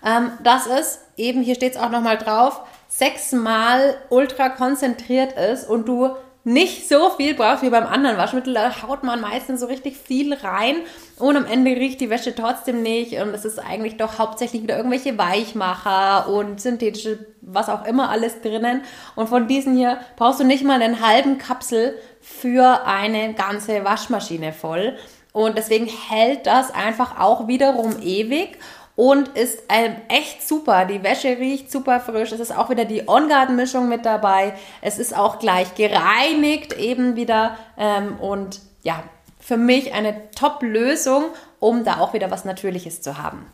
ähm, 0.05 0.31
das 0.41 0.67
ist 0.67 1.01
eben, 1.17 1.41
hier 1.41 1.55
steht 1.55 1.75
es 1.75 1.81
auch 1.81 1.89
nochmal 1.89 2.17
drauf, 2.17 2.61
sechsmal 2.87 3.97
ultra 4.09 4.47
konzentriert 4.47 5.33
ist 5.33 5.67
und 5.67 5.85
du 5.85 6.15
nicht 6.43 6.87
so 6.87 7.09
viel 7.11 7.35
braucht 7.35 7.61
wie 7.61 7.69
beim 7.69 7.85
anderen 7.85 8.17
Waschmittel. 8.17 8.53
Da 8.53 8.81
haut 8.81 9.03
man 9.03 9.21
meistens 9.21 9.59
so 9.59 9.65
richtig 9.65 9.97
viel 9.97 10.33
rein 10.33 10.77
und 11.17 11.35
am 11.35 11.45
Ende 11.45 11.71
riecht 11.71 11.99
die 11.99 12.09
Wäsche 12.09 12.33
trotzdem 12.33 12.81
nicht 12.81 13.13
und 13.19 13.33
es 13.33 13.45
ist 13.45 13.59
eigentlich 13.59 13.97
doch 13.97 14.19
hauptsächlich 14.19 14.63
wieder 14.63 14.77
irgendwelche 14.77 15.17
Weichmacher 15.17 16.29
und 16.29 16.61
synthetische, 16.61 17.25
was 17.41 17.69
auch 17.69 17.85
immer 17.85 18.09
alles 18.09 18.41
drinnen. 18.41 18.81
Und 19.15 19.27
von 19.27 19.47
diesen 19.47 19.75
hier 19.75 19.99
brauchst 20.15 20.39
du 20.39 20.45
nicht 20.45 20.63
mal 20.63 20.81
einen 20.81 21.05
halben 21.05 21.37
Kapsel 21.37 21.95
für 22.21 22.85
eine 22.85 23.33
ganze 23.33 23.83
Waschmaschine 23.83 24.53
voll. 24.53 24.97
Und 25.31 25.57
deswegen 25.57 25.85
hält 25.85 26.47
das 26.47 26.73
einfach 26.73 27.19
auch 27.19 27.47
wiederum 27.47 28.01
ewig 28.01 28.57
und 28.99 29.29
ist 29.29 29.63
ähm, 29.69 29.95
echt 30.09 30.45
super. 30.45 30.83
Die 30.83 31.01
Wäsche 31.03 31.29
riecht 31.29 31.71
super 31.71 32.01
frisch. 32.01 32.33
Es 32.33 32.41
ist 32.41 32.53
auch 32.53 32.69
wieder 32.69 32.83
die 32.83 33.07
On-Garden-Mischung 33.07 33.87
mit 33.87 34.05
dabei. 34.05 34.53
Es 34.81 34.99
ist 34.99 35.15
auch 35.15 35.39
gleich 35.39 35.73
gereinigt 35.75 36.73
eben 36.73 37.15
wieder 37.15 37.57
ähm, 37.77 38.19
und 38.19 38.59
ja, 38.83 39.01
für 39.39 39.55
mich 39.55 39.93
eine 39.93 40.29
Top-Lösung, 40.31 41.27
um 41.61 41.85
da 41.85 42.01
auch 42.01 42.13
wieder 42.13 42.29
was 42.29 42.43
Natürliches 42.43 43.01
zu 43.01 43.17
haben. 43.17 43.45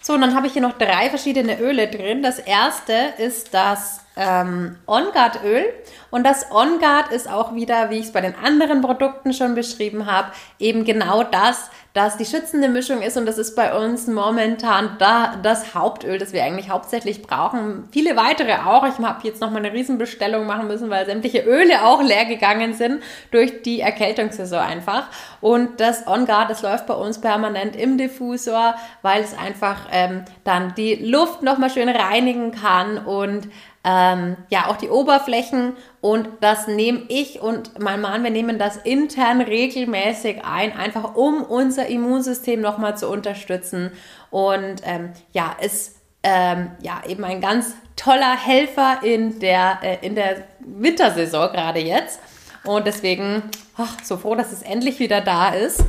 So, 0.00 0.12
und 0.12 0.20
dann 0.20 0.36
habe 0.36 0.46
ich 0.46 0.52
hier 0.52 0.62
noch 0.62 0.78
drei 0.78 1.08
verschiedene 1.08 1.58
Öle 1.58 1.88
drin. 1.88 2.22
Das 2.22 2.38
erste 2.38 2.92
ist 3.18 3.54
das 3.54 4.03
ähm, 4.16 4.76
On-Guard-Öl. 4.86 5.64
Und 6.10 6.24
das 6.24 6.50
On-Guard 6.50 7.10
ist 7.10 7.28
auch 7.28 7.54
wieder, 7.54 7.90
wie 7.90 7.98
ich 7.98 8.06
es 8.06 8.12
bei 8.12 8.20
den 8.20 8.34
anderen 8.36 8.80
Produkten 8.80 9.32
schon 9.32 9.54
beschrieben 9.54 10.06
habe, 10.06 10.28
eben 10.58 10.84
genau 10.84 11.24
das, 11.24 11.70
dass 11.94 12.16
die 12.16 12.24
schützende 12.24 12.68
Mischung 12.68 13.02
ist 13.02 13.16
und 13.16 13.24
das 13.24 13.38
ist 13.38 13.54
bei 13.54 13.72
uns 13.72 14.08
momentan 14.08 14.96
da 14.98 15.36
das 15.40 15.76
Hauptöl, 15.76 16.18
das 16.18 16.32
wir 16.32 16.42
eigentlich 16.42 16.68
hauptsächlich 16.68 17.22
brauchen. 17.22 17.88
Viele 17.92 18.16
weitere 18.16 18.54
auch. 18.54 18.84
Ich 18.84 18.98
habe 18.98 19.20
jetzt 19.22 19.40
noch 19.40 19.52
mal 19.52 19.58
eine 19.58 19.72
Riesenbestellung 19.72 20.44
machen 20.44 20.66
müssen, 20.66 20.90
weil 20.90 21.06
sämtliche 21.06 21.42
Öle 21.42 21.84
auch 21.84 22.02
leer 22.02 22.24
gegangen 22.24 22.74
sind 22.74 23.00
durch 23.30 23.62
die 23.62 23.80
Erkältungssaison 23.80 24.58
einfach. 24.58 25.06
Und 25.40 25.78
das 25.78 26.08
On 26.08 26.26
Guard, 26.26 26.50
das 26.50 26.62
läuft 26.62 26.88
bei 26.88 26.94
uns 26.94 27.20
permanent 27.20 27.76
im 27.76 27.96
Diffusor, 27.96 28.74
weil 29.02 29.22
es 29.22 29.38
einfach 29.38 29.86
ähm, 29.92 30.24
dann 30.42 30.74
die 30.74 30.96
Luft 30.96 31.42
noch 31.42 31.58
mal 31.58 31.70
schön 31.70 31.88
reinigen 31.88 32.50
kann 32.50 32.98
und 32.98 33.48
ähm, 33.84 34.36
ja 34.48 34.66
auch 34.68 34.76
die 34.76 34.88
Oberflächen 34.88 35.74
und 36.00 36.28
das 36.40 36.66
nehme 36.66 37.02
ich 37.08 37.40
und 37.40 37.78
mein 37.78 38.00
Mann, 38.00 38.24
wir 38.24 38.30
nehmen 38.30 38.58
das 38.58 38.78
intern 38.78 39.40
regelmäßig 39.40 40.44
ein, 40.44 40.76
einfach 40.76 41.14
um 41.14 41.42
unser 41.42 41.86
Immunsystem 41.86 42.60
nochmal 42.60 42.96
zu 42.96 43.08
unterstützen 43.08 43.92
und 44.30 44.76
ähm, 44.84 45.12
ja, 45.32 45.54
ist 45.60 45.96
ähm, 46.22 46.70
ja 46.80 47.02
eben 47.06 47.24
ein 47.24 47.40
ganz 47.40 47.74
toller 47.96 48.36
Helfer 48.36 49.00
in 49.02 49.38
der, 49.38 49.78
äh, 49.82 49.98
in 50.06 50.14
der 50.14 50.44
Wintersaison 50.60 51.52
gerade 51.52 51.80
jetzt 51.80 52.20
und 52.64 52.86
deswegen 52.86 53.42
ach, 53.76 53.96
so 54.02 54.16
froh, 54.16 54.34
dass 54.34 54.52
es 54.52 54.62
endlich 54.62 54.98
wieder 54.98 55.20
da 55.20 55.50
ist. 55.50 55.84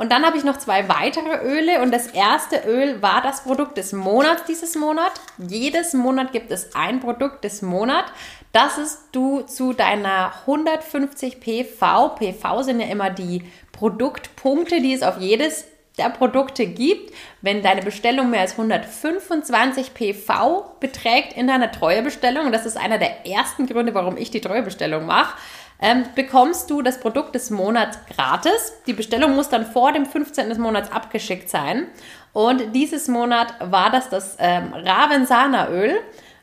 Und 0.00 0.12
dann 0.12 0.24
habe 0.24 0.36
ich 0.36 0.44
noch 0.44 0.58
zwei 0.58 0.88
weitere 0.88 1.44
Öle 1.44 1.82
und 1.82 1.92
das 1.92 2.06
erste 2.06 2.62
Öl 2.68 3.02
war 3.02 3.20
das 3.20 3.42
Produkt 3.42 3.76
des 3.76 3.92
Monats 3.92 4.44
dieses 4.44 4.76
Monat. 4.76 5.10
Jedes 5.38 5.92
Monat 5.92 6.30
gibt 6.30 6.52
es 6.52 6.76
ein 6.76 7.00
Produkt 7.00 7.42
des 7.42 7.62
Monats. 7.62 8.12
Das 8.52 8.78
ist 8.78 9.08
du 9.10 9.40
zu 9.40 9.72
deiner 9.72 10.32
150 10.46 11.40
PV. 11.40 12.10
PV 12.10 12.62
sind 12.62 12.78
ja 12.78 12.86
immer 12.86 13.10
die 13.10 13.42
Produktpunkte, 13.72 14.80
die 14.80 14.94
es 14.94 15.02
auf 15.02 15.18
jedes 15.18 15.64
der 15.98 16.10
Produkte 16.10 16.66
gibt. 16.66 17.12
Wenn 17.42 17.62
deine 17.62 17.82
Bestellung 17.82 18.30
mehr 18.30 18.42
als 18.42 18.52
125 18.52 19.94
PV 19.94 20.76
beträgt 20.78 21.32
in 21.32 21.48
deiner 21.48 21.72
Treuebestellung, 21.72 22.46
und 22.46 22.52
das 22.52 22.66
ist 22.66 22.76
einer 22.76 22.98
der 22.98 23.26
ersten 23.26 23.66
Gründe, 23.66 23.94
warum 23.94 24.16
ich 24.16 24.30
die 24.30 24.40
Treuebestellung 24.40 25.06
mache, 25.06 25.36
ähm, 25.80 26.04
bekommst 26.14 26.70
du 26.70 26.82
das 26.82 26.98
Produkt 27.00 27.34
des 27.34 27.50
Monats 27.50 27.98
gratis. 28.14 28.72
Die 28.86 28.92
Bestellung 28.92 29.34
muss 29.34 29.48
dann 29.48 29.66
vor 29.66 29.92
dem 29.92 30.06
15. 30.06 30.48
des 30.48 30.58
Monats 30.58 30.90
abgeschickt 30.90 31.48
sein. 31.50 31.86
Und 32.32 32.74
dieses 32.74 33.08
Monat 33.08 33.54
war 33.60 33.90
das 33.90 34.10
das 34.10 34.36
ähm, 34.38 34.72
Ravensana-Öl. 34.74 35.98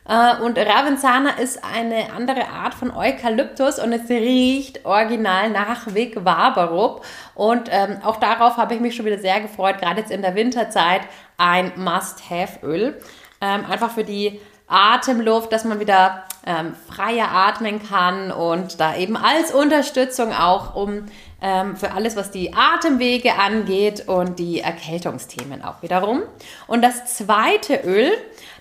Äh, 0.08 0.42
und 0.42 0.58
Ravensana 0.58 1.30
ist 1.38 1.62
eine 1.64 2.12
andere 2.14 2.48
Art 2.48 2.74
von 2.74 2.90
Eukalyptus 2.90 3.78
und 3.78 3.92
es 3.92 4.08
riecht 4.08 4.84
original 4.84 5.50
nach 5.50 5.94
Vic 5.94 6.24
Waberup. 6.24 7.04
Und 7.34 7.68
ähm, 7.70 7.98
auch 8.04 8.16
darauf 8.16 8.56
habe 8.56 8.74
ich 8.74 8.80
mich 8.80 8.94
schon 8.94 9.06
wieder 9.06 9.18
sehr 9.18 9.40
gefreut, 9.40 9.78
gerade 9.80 10.00
jetzt 10.00 10.10
in 10.10 10.22
der 10.22 10.34
Winterzeit 10.34 11.02
ein 11.36 11.72
Must-Have-Öl. 11.76 13.00
Ähm, 13.40 13.66
einfach 13.70 13.90
für 13.90 14.04
die 14.04 14.40
Atemluft, 14.66 15.52
dass 15.52 15.64
man 15.64 15.80
wieder 15.80 16.24
ähm, 16.44 16.74
freier 16.88 17.30
atmen 17.30 17.82
kann 17.82 18.30
und 18.30 18.80
da 18.80 18.96
eben 18.96 19.16
als 19.16 19.52
Unterstützung 19.52 20.32
auch 20.32 20.74
um 20.74 21.06
ähm, 21.40 21.76
für 21.76 21.92
alles, 21.92 22.16
was 22.16 22.30
die 22.30 22.54
Atemwege 22.54 23.34
angeht 23.34 24.08
und 24.08 24.38
die 24.38 24.60
Erkältungsthemen 24.60 25.62
auch 25.62 25.82
wiederum. 25.82 26.22
Und 26.66 26.82
das 26.82 27.16
zweite 27.16 27.76
Öl, 27.84 28.12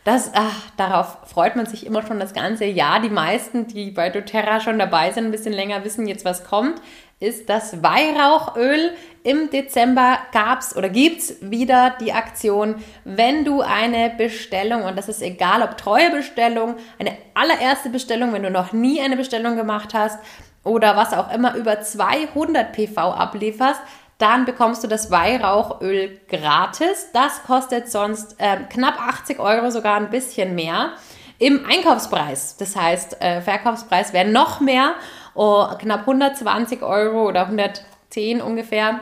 das, 0.05 0.31
ach, 0.35 0.69
darauf 0.77 1.17
freut 1.25 1.55
man 1.55 1.65
sich 1.65 1.83
immer 1.85 2.05
schon 2.05 2.19
das 2.19 2.33
ganze 2.33 2.65
Jahr. 2.65 3.01
Die 3.01 3.09
meisten, 3.09 3.65
die 3.65 3.89
bei 3.89 4.11
doTERRA 4.11 4.59
schon 4.61 4.77
dabei 4.77 5.11
sind, 5.11 5.25
ein 5.25 5.31
bisschen 5.31 5.51
länger 5.51 5.83
wissen 5.83 6.07
jetzt, 6.07 6.23
was 6.23 6.43
kommt, 6.43 6.79
ist 7.19 7.49
das 7.49 7.81
Weihrauchöl. 7.81 8.91
Im 9.23 9.49
Dezember 9.49 10.19
gab's 10.31 10.77
oder 10.77 10.89
gibt's 10.89 11.37
wieder 11.41 11.95
die 11.99 12.13
Aktion, 12.13 12.75
wenn 13.03 13.45
du 13.45 13.61
eine 13.61 14.11
Bestellung, 14.15 14.83
und 14.83 14.95
das 14.95 15.09
ist 15.09 15.23
egal 15.23 15.63
ob 15.63 15.75
treue 15.75 16.11
Bestellung, 16.11 16.75
eine 16.99 17.17
allererste 17.33 17.89
Bestellung, 17.89 18.31
wenn 18.31 18.43
du 18.43 18.51
noch 18.51 18.73
nie 18.73 19.01
eine 19.01 19.17
Bestellung 19.17 19.55
gemacht 19.55 19.95
hast 19.95 20.19
oder 20.63 20.95
was 20.95 21.13
auch 21.13 21.33
immer 21.33 21.55
über 21.55 21.81
200 21.81 22.71
PV 22.73 22.95
ablieferst, 23.11 23.81
dann 24.17 24.45
bekommst 24.45 24.83
du 24.83 24.87
das 24.87 25.11
Weihrauchöl 25.11 26.19
gratis. 26.29 27.09
Das 27.13 27.43
kostet 27.43 27.91
sonst 27.91 28.35
äh, 28.39 28.57
knapp 28.69 28.99
80 28.99 29.39
Euro, 29.39 29.69
sogar 29.71 29.97
ein 29.97 30.09
bisschen 30.09 30.55
mehr 30.55 30.93
im 31.37 31.65
Einkaufspreis. 31.65 32.55
Das 32.57 32.75
heißt, 32.75 33.21
äh, 33.21 33.41
Verkaufspreis 33.41 34.13
wäre 34.13 34.27
noch 34.27 34.61
mehr, 34.61 34.95
oh, 35.33 35.65
knapp 35.79 36.01
120 36.01 36.81
Euro 36.81 37.27
oder 37.27 37.41
110 37.41 38.41
ungefähr. 38.41 39.01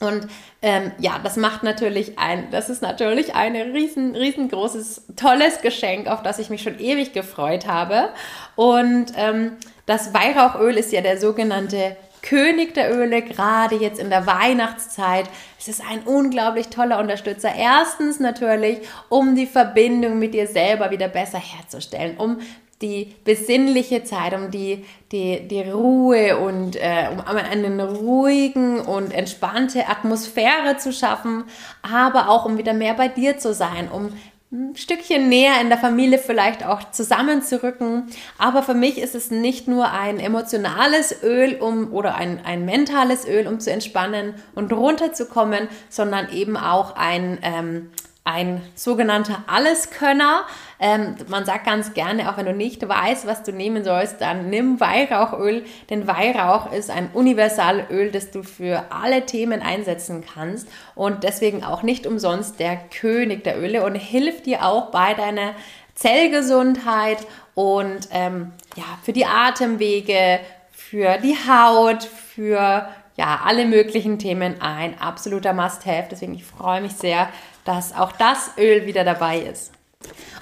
Und 0.00 0.28
ähm, 0.62 0.92
ja, 0.98 1.18
das 1.22 1.36
macht 1.36 1.64
natürlich 1.64 2.18
ein, 2.18 2.50
das 2.52 2.70
ist 2.70 2.82
natürlich 2.82 3.34
ein 3.34 3.56
riesen, 3.56 4.14
riesengroßes, 4.14 5.06
tolles 5.16 5.60
Geschenk, 5.60 6.06
auf 6.06 6.22
das 6.22 6.38
ich 6.38 6.50
mich 6.50 6.62
schon 6.62 6.78
ewig 6.78 7.12
gefreut 7.12 7.66
habe. 7.66 8.10
Und 8.54 9.12
ähm, 9.16 9.56
das 9.86 10.14
Weihrauchöl 10.14 10.76
ist 10.76 10.92
ja 10.92 11.00
der 11.00 11.18
sogenannte 11.18 11.96
König 12.22 12.74
der 12.74 12.94
Öle, 12.94 13.22
gerade 13.22 13.76
jetzt 13.76 14.00
in 14.00 14.10
der 14.10 14.26
Weihnachtszeit. 14.26 15.28
Es 15.58 15.68
ist 15.68 15.82
ein 15.88 16.02
unglaublich 16.04 16.68
toller 16.68 16.98
Unterstützer. 16.98 17.54
Erstens 17.54 18.20
natürlich, 18.20 18.78
um 19.08 19.34
die 19.34 19.46
Verbindung 19.46 20.18
mit 20.18 20.34
dir 20.34 20.46
selber 20.46 20.90
wieder 20.90 21.08
besser 21.08 21.38
herzustellen, 21.38 22.16
um 22.16 22.38
die 22.80 23.16
besinnliche 23.24 24.04
Zeit, 24.04 24.34
um 24.34 24.50
die, 24.50 24.84
die, 25.10 25.46
die 25.48 25.62
Ruhe 25.62 26.38
und 26.38 26.76
äh, 26.76 27.08
um 27.10 27.20
einen 27.20 27.80
ruhigen 27.80 28.80
und 28.80 29.12
entspannte 29.12 29.88
Atmosphäre 29.88 30.76
zu 30.78 30.92
schaffen, 30.92 31.44
aber 31.82 32.28
auch 32.28 32.44
um 32.44 32.56
wieder 32.56 32.74
mehr 32.74 32.94
bei 32.94 33.08
dir 33.08 33.38
zu 33.38 33.52
sein, 33.52 33.88
um 33.90 34.12
ein 34.50 34.74
Stückchen 34.76 35.28
näher 35.28 35.60
in 35.60 35.68
der 35.68 35.76
Familie 35.76 36.18
vielleicht 36.18 36.64
auch 36.64 36.90
zusammenzurücken. 36.90 38.06
Aber 38.38 38.62
für 38.62 38.74
mich 38.74 38.98
ist 38.98 39.14
es 39.14 39.30
nicht 39.30 39.68
nur 39.68 39.92
ein 39.92 40.18
emotionales 40.18 41.22
Öl 41.22 41.56
um, 41.56 41.92
oder 41.92 42.14
ein, 42.14 42.40
ein 42.44 42.64
mentales 42.64 43.26
Öl, 43.28 43.46
um 43.46 43.60
zu 43.60 43.70
entspannen 43.70 44.34
und 44.54 44.72
runterzukommen, 44.72 45.68
sondern 45.90 46.30
eben 46.32 46.56
auch 46.56 46.96
ein, 46.96 47.38
ähm, 47.42 47.90
ein 48.24 48.62
sogenannter 48.74 49.44
Alleskönner. 49.48 50.46
Ähm, 50.80 51.16
man 51.28 51.44
sagt 51.44 51.66
ganz 51.66 51.92
gerne, 51.92 52.30
auch 52.30 52.36
wenn 52.36 52.46
du 52.46 52.52
nicht 52.52 52.88
weißt, 52.88 53.26
was 53.26 53.42
du 53.42 53.52
nehmen 53.52 53.82
sollst, 53.82 54.20
dann 54.20 54.48
nimm 54.48 54.78
Weihrauchöl, 54.80 55.64
denn 55.90 56.06
Weihrauch 56.06 56.72
ist 56.72 56.90
ein 56.90 57.10
Universalöl, 57.12 58.12
das 58.12 58.30
du 58.30 58.42
für 58.42 58.84
alle 58.90 59.26
Themen 59.26 59.60
einsetzen 59.60 60.24
kannst 60.24 60.68
und 60.94 61.24
deswegen 61.24 61.64
auch 61.64 61.82
nicht 61.82 62.06
umsonst 62.06 62.60
der 62.60 62.76
König 62.76 63.42
der 63.42 63.60
Öle 63.60 63.84
und 63.84 63.96
hilft 63.96 64.46
dir 64.46 64.64
auch 64.64 64.90
bei 64.90 65.14
deiner 65.14 65.54
Zellgesundheit 65.94 67.18
und 67.54 68.08
ähm, 68.12 68.52
ja, 68.76 68.84
für 69.02 69.12
die 69.12 69.26
Atemwege, 69.26 70.38
für 70.70 71.18
die 71.18 71.34
Haut, 71.34 72.04
für 72.04 72.88
ja, 73.16 73.40
alle 73.44 73.66
möglichen 73.66 74.20
Themen 74.20 74.60
ein 74.60 74.98
absoluter 75.00 75.52
Must-Have. 75.52 76.06
Deswegen 76.08 76.34
ich 76.34 76.44
freue 76.44 76.80
mich 76.80 76.92
sehr, 76.92 77.28
dass 77.64 77.94
auch 77.96 78.12
das 78.12 78.52
Öl 78.56 78.86
wieder 78.86 79.02
dabei 79.02 79.40
ist. 79.40 79.72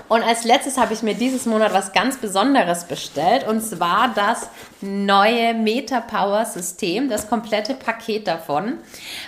Und 0.08 0.22
als 0.22 0.44
letztes 0.44 0.78
habe 0.78 0.92
ich 0.94 1.02
mir 1.02 1.14
dieses 1.14 1.46
Monat 1.46 1.72
was 1.72 1.92
ganz 1.92 2.18
Besonderes 2.18 2.84
bestellt 2.84 3.46
und 3.46 3.60
zwar 3.60 4.12
das 4.14 4.48
neue 4.80 5.54
Meta 5.54 6.00
Power 6.00 6.44
System, 6.44 7.08
das 7.08 7.28
komplette 7.28 7.74
Paket 7.74 8.28
davon. 8.28 8.78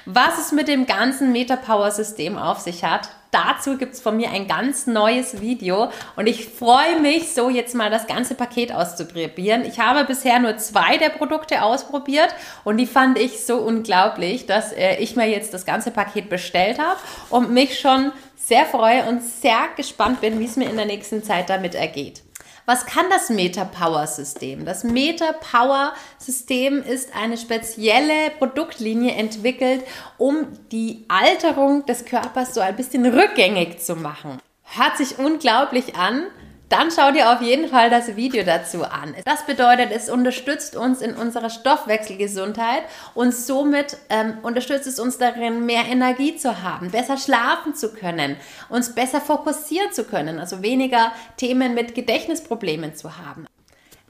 Was 0.05 0.39
es 0.39 0.53
mit 0.53 0.69
dem 0.69 0.87
ganzen 0.87 1.33
Meta 1.33 1.57
Power 1.57 1.91
System 1.91 2.39
auf 2.39 2.61
sich 2.61 2.85
hat, 2.85 3.09
dazu 3.31 3.77
gibt 3.77 3.95
es 3.95 4.01
von 4.01 4.17
mir 4.17 4.31
ein 4.31 4.47
ganz 4.47 4.87
neues 4.87 5.41
Video 5.41 5.91
und 6.17 6.27
ich 6.27 6.49
freue 6.49 7.01
mich 7.01 7.35
so 7.35 7.51
jetzt 7.51 7.75
mal 7.75 7.91
das 7.91 8.07
ganze 8.07 8.35
Paket 8.35 8.73
auszuprobieren. 8.73 9.65
Ich 9.65 9.81
habe 9.81 10.05
bisher 10.05 10.39
nur 10.39 10.57
zwei 10.59 10.97
der 10.97 11.11
Produkte 11.11 11.63
ausprobiert 11.63 12.35
und 12.65 12.77
die 12.77 12.87
fand 12.87 13.19
ich 13.19 13.45
so 13.45 13.59
unglaublich, 13.59 14.47
dass 14.47 14.73
äh, 14.73 14.97
ich 14.97 15.17
mir 15.17 15.29
jetzt 15.29 15.55
das 15.55 15.67
ganze 15.67 15.91
Paket 15.91 16.29
bestellt 16.29 16.79
habe 16.79 16.99
und 17.31 17.51
mich 17.51 17.79
schon 17.79 18.13
sehr 18.37 18.65
freue 18.65 19.05
und 19.05 19.23
sehr 19.23 19.69
gespannt 19.77 20.21
bin, 20.21 20.41
wie 20.41 20.47
es 20.47 20.57
mir 20.57 20.71
in 20.71 20.77
der 20.77 20.87
nächsten 20.87 21.23
Zeit 21.23 21.51
damit 21.51 21.75
ergeht. 21.75 22.23
Was 22.69 22.85
kann 22.85 23.07
das 23.09 23.31
Meta 23.31 23.65
Power 23.65 24.07
System? 24.07 24.67
Das 24.67 24.85
Meta 24.85 25.33
Power 25.33 25.95
System 26.19 26.83
ist 26.83 27.17
eine 27.17 27.39
spezielle 27.39 28.29
Produktlinie 28.37 29.13
entwickelt, 29.13 29.85
um 30.19 30.47
die 30.71 31.07
Alterung 31.09 31.87
des 31.87 32.05
Körpers 32.05 32.53
so 32.53 32.61
ein 32.61 32.77
bisschen 32.77 33.07
rückgängig 33.07 33.79
zu 33.81 33.97
machen. 33.97 34.39
Hört 34.65 34.99
sich 34.99 35.19
unglaublich 35.19 35.97
an, 35.97 36.27
dann 36.69 36.91
schau 36.91 37.11
dir 37.11 37.33
auf 37.33 37.41
jeden 37.41 37.69
Fall 37.69 37.91
das 37.91 38.17
Video 38.17 38.45
dazu 38.45 38.85
an. 38.85 39.15
Das 39.25 39.47
bedeutet, 39.47 39.91
es 39.91 40.11
unterstützt 40.11 40.77
uns 40.77 41.01
in 41.01 41.15
unserer 41.15 41.51
Stoffwechselgesundheit 41.51 42.83
und 43.15 43.35
somit 43.35 43.97
ähm, 44.11 44.39
unterstützt 44.43 44.87
es 44.87 44.99
uns 44.99 45.19
darin, 45.19 45.67
mehr 45.67 45.85
Energie 45.87 46.37
zu 46.37 46.63
haben, 46.63 46.91
besser 46.91 47.17
schlafen 47.17 47.75
zu 47.75 47.93
können, 47.93 48.37
uns 48.69 48.95
besser 48.95 49.21
fokussieren 49.21 49.93
zu 49.93 50.05
können, 50.05 50.39
also 50.39 50.63
weniger 50.63 51.13
Themen 51.37 51.75
mit 51.75 51.95
Gedächtnisproblemen 51.95 52.95
zu 52.95 53.17
haben. 53.17 53.47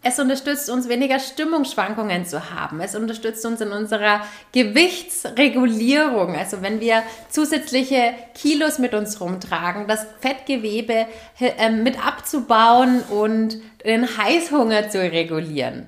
Es 0.03 0.19
unterstützt 0.21 0.71
uns, 0.71 0.89
weniger 0.89 1.19
Stimmungsschwankungen 1.19 2.25
zu 2.25 2.51
haben. 2.51 2.81
Es 2.81 2.95
unterstützt 2.95 3.45
uns 3.45 3.61
in 3.61 3.73
unserer 3.73 4.21
Gewichtsregulierung. 4.53 6.37
Also 6.37 6.63
wenn 6.63 6.81
wir 6.81 7.03
zusätzliche 7.31 8.15
Kilos 8.35 8.79
mit 8.79 8.95
uns 8.95 9.21
rumtragen, 9.21 9.89
das 9.89 10.07
Fettgewebe 10.21 11.07
äh, 11.41 11.71
mit 11.71 12.05
abzubauen 12.05 13.03
und 13.11 13.59
den 13.85 14.17
Heißhunger 14.17 14.89
zu 14.89 15.01
regulieren. 15.01 15.87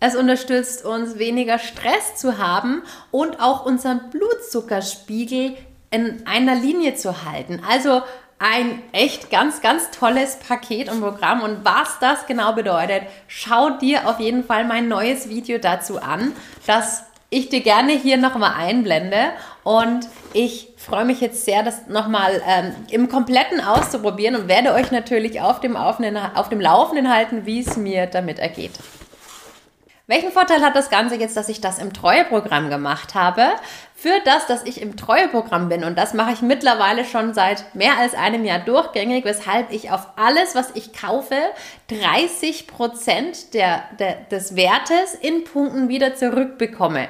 Es 0.00 0.16
unterstützt 0.16 0.84
uns, 0.84 1.18
weniger 1.18 1.60
Stress 1.60 2.16
zu 2.16 2.38
haben 2.38 2.82
und 3.12 3.40
auch 3.40 3.64
unseren 3.64 4.10
Blutzuckerspiegel 4.10 5.56
in 5.92 6.26
einer 6.26 6.56
Linie 6.56 6.94
zu 6.94 7.24
halten. 7.24 7.62
Also 7.68 8.02
ein 8.38 8.82
echt 8.90 9.30
ganz, 9.30 9.60
ganz 9.60 9.92
tolles 9.92 10.36
Paket 10.36 10.90
und 10.90 11.00
Programm. 11.00 11.42
Und 11.42 11.64
was 11.64 12.00
das 12.00 12.26
genau 12.26 12.52
bedeutet, 12.54 13.02
schau 13.28 13.70
dir 13.70 14.08
auf 14.08 14.18
jeden 14.18 14.42
Fall 14.42 14.64
mein 14.64 14.88
neues 14.88 15.28
Video 15.28 15.58
dazu 15.58 16.00
an, 16.02 16.32
das 16.66 17.04
ich 17.30 17.48
dir 17.48 17.60
gerne 17.60 17.92
hier 17.92 18.16
nochmal 18.16 18.54
einblende. 18.58 19.30
Und 19.62 20.08
ich 20.32 20.68
freue 20.76 21.04
mich 21.04 21.20
jetzt 21.20 21.44
sehr, 21.44 21.62
das 21.62 21.86
nochmal 21.86 22.42
ähm, 22.46 22.74
im 22.90 23.08
Kompletten 23.08 23.60
auszuprobieren 23.60 24.34
und 24.34 24.48
werde 24.48 24.72
euch 24.72 24.90
natürlich 24.90 25.40
auf 25.40 25.60
dem, 25.60 25.76
auf 25.76 25.98
dem 26.48 26.60
Laufenden 26.60 27.14
halten, 27.14 27.46
wie 27.46 27.60
es 27.60 27.76
mir 27.76 28.06
damit 28.06 28.40
ergeht. 28.40 28.72
Welchen 30.08 30.32
Vorteil 30.32 30.62
hat 30.62 30.74
das 30.74 30.90
Ganze 30.90 31.14
jetzt, 31.14 31.36
dass 31.36 31.48
ich 31.48 31.60
das 31.60 31.78
im 31.78 31.92
Treueprogramm 31.92 32.68
gemacht 32.68 33.14
habe? 33.14 33.46
Für 34.02 34.18
das, 34.24 34.48
dass 34.48 34.64
ich 34.64 34.82
im 34.82 34.96
Treueprogramm 34.96 35.68
bin 35.68 35.84
und 35.84 35.96
das 35.96 36.12
mache 36.12 36.32
ich 36.32 36.42
mittlerweile 36.42 37.04
schon 37.04 37.34
seit 37.34 37.72
mehr 37.72 37.98
als 37.98 38.14
einem 38.14 38.44
Jahr 38.44 38.58
durchgängig, 38.58 39.24
weshalb 39.24 39.70
ich 39.70 39.92
auf 39.92 40.08
alles, 40.16 40.56
was 40.56 40.72
ich 40.74 40.92
kaufe, 40.92 41.36
30 41.86 42.66
Prozent 42.66 43.54
der, 43.54 43.84
der, 44.00 44.16
des 44.28 44.56
Wertes 44.56 45.14
in 45.20 45.44
Punkten 45.44 45.88
wieder 45.88 46.16
zurückbekomme. 46.16 47.06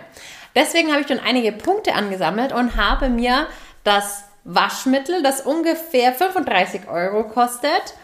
Deswegen 0.55 0.91
habe 0.93 1.01
ich 1.01 1.09
schon 1.09 1.19
einige 1.19 1.53
Punkte 1.53 1.95
angesammelt 1.95 2.53
und 2.53 2.77
habe 2.77 3.09
mir 3.09 3.47
das 3.85 4.25
Waschmittel, 4.45 5.23
das 5.23 5.41
ungefähr 5.41 6.13
35 6.13 6.89
Euro 6.89 7.25
kostet, 7.27 7.95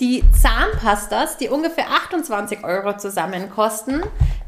die 0.00 0.22
Zahnpastas, 0.32 1.38
die 1.38 1.48
ungefähr 1.48 1.90
28 1.90 2.64
Euro 2.64 2.96
zusammen 2.96 3.50
kosten, 3.50 4.02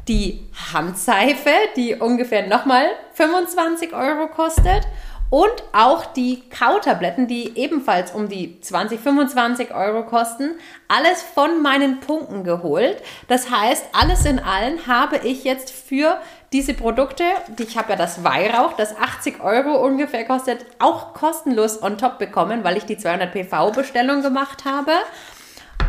die 0.07 0.47
Handseife, 0.73 1.51
die 1.75 1.95
ungefähr 1.95 2.47
nochmal 2.47 2.85
25 3.13 3.93
Euro 3.93 4.27
kostet 4.27 4.87
und 5.29 5.63
auch 5.71 6.05
die 6.05 6.43
Kautabletten, 6.49 7.27
die 7.27 7.57
ebenfalls 7.57 8.11
um 8.11 8.27
die 8.27 8.59
20, 8.59 8.99
25 8.99 9.73
Euro 9.73 10.03
kosten, 10.05 10.51
alles 10.87 11.21
von 11.21 11.61
meinen 11.61 12.01
Punkten 12.01 12.43
geholt. 12.43 13.01
Das 13.27 13.49
heißt, 13.49 13.85
alles 13.93 14.25
in 14.25 14.39
allem 14.39 14.87
habe 14.87 15.17
ich 15.17 15.43
jetzt 15.43 15.71
für 15.71 16.19
diese 16.51 16.73
Produkte, 16.73 17.23
die 17.57 17.63
ich 17.63 17.77
habe 17.77 17.91
ja 17.91 17.95
das 17.95 18.25
Weihrauch, 18.25 18.73
das 18.73 18.97
80 18.97 19.41
Euro 19.41 19.81
ungefähr 19.81 20.25
kostet, 20.25 20.65
auch 20.79 21.13
kostenlos 21.13 21.81
on 21.81 21.97
top 21.97 22.19
bekommen, 22.19 22.65
weil 22.65 22.75
ich 22.75 22.85
die 22.85 22.97
200 22.97 23.31
PV 23.31 23.71
Bestellung 23.71 24.21
gemacht 24.21 24.65
habe. 24.65 24.91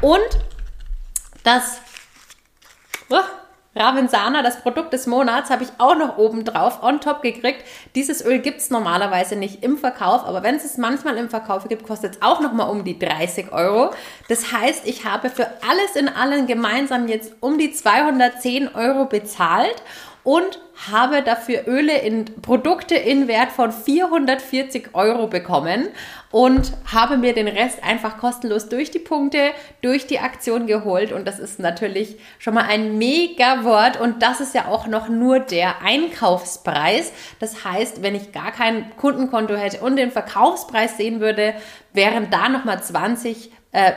Und 0.02 0.28
das 1.44 1.80
oh, 3.08 3.20
Ravensana, 3.74 4.42
das 4.42 4.60
Produkt 4.60 4.92
des 4.92 5.06
Monats, 5.06 5.48
habe 5.48 5.62
ich 5.62 5.70
auch 5.78 5.96
noch 5.96 6.18
oben 6.18 6.44
drauf 6.44 6.82
on 6.82 7.00
top 7.00 7.22
gekriegt. 7.22 7.64
Dieses 7.94 8.22
Öl 8.24 8.40
gibt 8.40 8.58
es 8.58 8.68
normalerweise 8.68 9.36
nicht 9.36 9.62
im 9.62 9.78
Verkauf, 9.78 10.24
aber 10.24 10.42
wenn 10.42 10.56
es 10.56 10.64
es 10.64 10.76
manchmal 10.76 11.16
im 11.16 11.30
Verkauf 11.30 11.68
gibt, 11.68 11.86
kostet 11.86 12.16
es 12.16 12.22
auch 12.22 12.40
nochmal 12.40 12.68
um 12.68 12.82
die 12.82 12.98
30 12.98 13.52
Euro. 13.52 13.92
Das 14.28 14.52
heißt, 14.52 14.86
ich 14.86 15.04
habe 15.04 15.30
für 15.30 15.46
alles 15.66 15.94
in 15.94 16.08
allem 16.08 16.48
gemeinsam 16.48 17.06
jetzt 17.06 17.34
um 17.38 17.56
die 17.56 17.72
210 17.72 18.74
Euro 18.74 19.04
bezahlt 19.04 19.82
und 20.24 20.60
habe 20.90 21.22
dafür 21.22 21.66
Öle 21.66 21.98
in 21.98 22.24
Produkte 22.42 22.94
in 22.94 23.28
Wert 23.28 23.50
von 23.50 23.72
440 23.72 24.90
Euro 24.94 25.26
bekommen 25.26 25.88
und 26.30 26.72
habe 26.92 27.16
mir 27.16 27.34
den 27.34 27.48
Rest 27.48 27.82
einfach 27.84 28.18
kostenlos 28.18 28.68
durch 28.68 28.90
die 28.90 28.98
Punkte, 28.98 29.50
durch 29.82 30.06
die 30.06 30.20
Aktion 30.20 30.66
geholt 30.66 31.12
und 31.12 31.26
das 31.26 31.38
ist 31.38 31.58
natürlich 31.58 32.16
schon 32.38 32.54
mal 32.54 32.64
ein 32.64 32.98
mega 32.98 33.64
Wort 33.64 34.00
und 34.00 34.22
das 34.22 34.40
ist 34.40 34.54
ja 34.54 34.66
auch 34.66 34.86
noch 34.86 35.08
nur 35.08 35.40
der 35.40 35.82
Einkaufspreis. 35.82 37.12
Das 37.40 37.64
heißt, 37.64 38.02
wenn 38.02 38.14
ich 38.14 38.32
gar 38.32 38.52
kein 38.52 38.96
Kundenkonto 38.96 39.54
hätte 39.54 39.80
und 39.80 39.96
den 39.96 40.10
Verkaufspreis 40.10 40.96
sehen 40.96 41.20
würde, 41.20 41.54
wären 41.92 42.30
da 42.30 42.48
noch 42.48 42.64
mal 42.64 42.82
20 42.82 43.50
äh, 43.72 43.92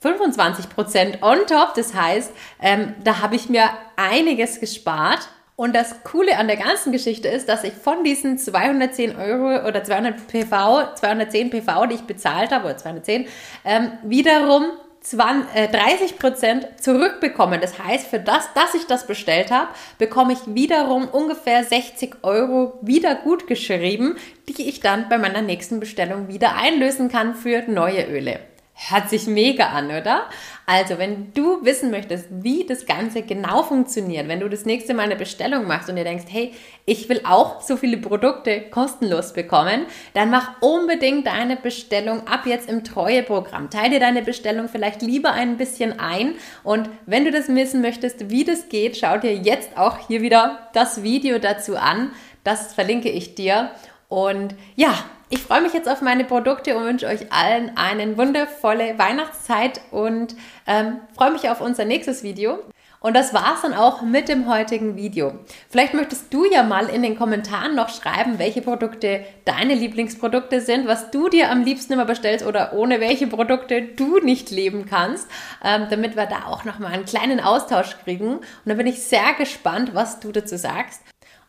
25 0.00 0.68
Prozent 0.68 1.22
on 1.22 1.38
top. 1.46 1.74
Das 1.74 1.94
heißt, 1.94 2.32
ähm, 2.60 2.94
da 3.04 3.22
habe 3.22 3.36
ich 3.36 3.48
mir 3.48 3.70
einiges 3.96 4.58
gespart. 4.58 5.28
Und 5.62 5.76
das 5.76 6.02
Coole 6.02 6.38
an 6.38 6.48
der 6.48 6.56
ganzen 6.56 6.90
Geschichte 6.90 7.28
ist, 7.28 7.48
dass 7.48 7.62
ich 7.62 7.72
von 7.72 8.02
diesen 8.02 8.36
210 8.36 9.14
Euro 9.14 9.64
oder 9.64 9.84
200 9.84 10.26
PV, 10.26 10.96
210 10.96 11.50
PV, 11.50 11.86
die 11.86 11.94
ich 11.94 12.00
bezahlt 12.00 12.50
habe, 12.50 12.64
oder 12.64 12.78
210, 12.78 13.28
ähm, 13.64 13.92
wiederum 14.02 14.64
20, 15.02 15.54
äh, 15.54 15.68
30 15.68 16.18
Prozent 16.18 16.66
zurückbekomme. 16.80 17.60
Das 17.60 17.78
heißt, 17.78 18.08
für 18.08 18.18
das, 18.18 18.52
dass 18.54 18.74
ich 18.74 18.88
das 18.88 19.06
bestellt 19.06 19.52
habe, 19.52 19.68
bekomme 19.98 20.32
ich 20.32 20.40
wiederum 20.46 21.06
ungefähr 21.06 21.62
60 21.62 22.24
Euro 22.24 22.76
wieder 22.82 23.14
gut 23.14 23.46
geschrieben, 23.46 24.16
die 24.48 24.68
ich 24.68 24.80
dann 24.80 25.08
bei 25.08 25.16
meiner 25.16 25.42
nächsten 25.42 25.78
Bestellung 25.78 26.26
wieder 26.26 26.56
einlösen 26.56 27.08
kann 27.08 27.36
für 27.36 27.62
neue 27.68 28.06
Öle. 28.06 28.40
Hört 28.74 29.10
sich 29.10 29.28
mega 29.28 29.66
an, 29.66 29.92
oder? 29.92 30.28
Also, 30.66 30.98
wenn 30.98 31.32
du 31.34 31.64
wissen 31.64 31.90
möchtest, 31.90 32.26
wie 32.30 32.64
das 32.64 32.86
Ganze 32.86 33.22
genau 33.22 33.62
funktioniert, 33.62 34.28
wenn 34.28 34.40
du 34.40 34.48
das 34.48 34.64
nächste 34.64 34.94
Mal 34.94 35.04
eine 35.04 35.16
Bestellung 35.16 35.66
machst 35.66 35.88
und 35.88 35.96
dir 35.96 36.04
denkst, 36.04 36.26
hey, 36.28 36.52
ich 36.86 37.08
will 37.08 37.22
auch 37.24 37.60
so 37.60 37.76
viele 37.76 37.98
Produkte 37.98 38.62
kostenlos 38.70 39.32
bekommen, 39.32 39.86
dann 40.14 40.30
mach 40.30 40.60
unbedingt 40.60 41.26
deine 41.26 41.56
Bestellung 41.56 42.26
ab 42.26 42.46
jetzt 42.46 42.68
im 42.68 42.84
Treueprogramm. 42.84 43.70
Teile 43.70 43.98
deine 43.98 44.22
Bestellung 44.22 44.68
vielleicht 44.68 45.02
lieber 45.02 45.32
ein 45.32 45.56
bisschen 45.56 45.98
ein 45.98 46.34
und 46.62 46.88
wenn 47.06 47.24
du 47.24 47.30
das 47.30 47.48
wissen 47.48 47.80
möchtest, 47.80 48.30
wie 48.30 48.44
das 48.44 48.68
geht, 48.68 48.96
schau 48.96 49.18
dir 49.18 49.34
jetzt 49.34 49.76
auch 49.76 50.06
hier 50.06 50.22
wieder 50.22 50.68
das 50.74 51.02
Video 51.02 51.38
dazu 51.38 51.76
an. 51.76 52.12
Das 52.44 52.74
verlinke 52.74 53.08
ich 53.08 53.34
dir. 53.34 53.70
Und 54.08 54.54
ja, 54.76 54.94
ich 55.32 55.40
freue 55.40 55.62
mich 55.62 55.72
jetzt 55.72 55.88
auf 55.88 56.02
meine 56.02 56.24
Produkte 56.24 56.76
und 56.76 56.84
wünsche 56.84 57.06
euch 57.06 57.32
allen 57.32 57.74
eine 57.74 58.18
wundervolle 58.18 58.98
Weihnachtszeit 58.98 59.80
und 59.90 60.36
ähm, 60.66 60.98
freue 61.16 61.32
mich 61.32 61.48
auf 61.48 61.62
unser 61.62 61.86
nächstes 61.86 62.22
Video. 62.22 62.58
Und 63.00 63.16
das 63.16 63.32
war's 63.32 63.62
dann 63.62 63.72
auch 63.72 64.02
mit 64.02 64.28
dem 64.28 64.46
heutigen 64.46 64.94
Video. 64.94 65.32
Vielleicht 65.70 65.94
möchtest 65.94 66.32
du 66.34 66.44
ja 66.44 66.62
mal 66.62 66.86
in 66.90 67.02
den 67.02 67.16
Kommentaren 67.16 67.74
noch 67.74 67.88
schreiben, 67.88 68.38
welche 68.38 68.60
Produkte 68.60 69.24
deine 69.46 69.74
Lieblingsprodukte 69.74 70.60
sind, 70.60 70.86
was 70.86 71.10
du 71.10 71.30
dir 71.30 71.50
am 71.50 71.64
liebsten 71.64 71.94
immer 71.94 72.04
bestellst 72.04 72.44
oder 72.44 72.74
ohne 72.74 73.00
welche 73.00 73.26
Produkte 73.26 73.80
du 73.80 74.18
nicht 74.18 74.50
leben 74.50 74.84
kannst, 74.84 75.26
ähm, 75.64 75.86
damit 75.88 76.14
wir 76.14 76.26
da 76.26 76.44
auch 76.46 76.64
nochmal 76.64 76.92
einen 76.92 77.06
kleinen 77.06 77.40
Austausch 77.40 77.96
kriegen. 78.04 78.34
Und 78.36 78.44
da 78.66 78.74
bin 78.74 78.86
ich 78.86 79.02
sehr 79.02 79.32
gespannt, 79.38 79.94
was 79.94 80.20
du 80.20 80.30
dazu 80.30 80.58
sagst. 80.58 81.00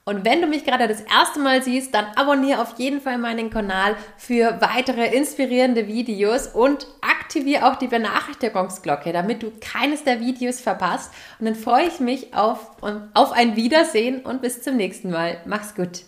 Und 0.05 0.25
wenn 0.25 0.41
du 0.41 0.47
mich 0.47 0.65
gerade 0.65 0.87
das 0.87 1.01
erste 1.01 1.39
Mal 1.39 1.63
siehst, 1.63 1.93
dann 1.93 2.05
abonniere 2.15 2.61
auf 2.61 2.77
jeden 2.77 2.99
Fall 2.99 3.17
meinen 3.17 3.49
Kanal 3.49 3.95
für 4.17 4.59
weitere 4.59 5.15
inspirierende 5.15 5.87
Videos 5.87 6.47
und 6.47 6.87
aktiviere 7.01 7.65
auch 7.65 7.77
die 7.77 7.87
Benachrichtigungsglocke, 7.87 9.13
damit 9.13 9.43
du 9.43 9.51
keines 9.61 10.03
der 10.03 10.19
Videos 10.19 10.59
verpasst. 10.59 11.11
Und 11.39 11.45
dann 11.45 11.55
freue 11.55 11.87
ich 11.87 12.01
mich 12.01 12.33
auf, 12.33 12.71
auf 13.13 13.31
ein 13.31 13.55
Wiedersehen 13.55 14.21
und 14.21 14.41
bis 14.41 14.61
zum 14.61 14.75
nächsten 14.75 15.09
Mal. 15.09 15.37
Mach's 15.45 15.73
gut. 15.73 16.01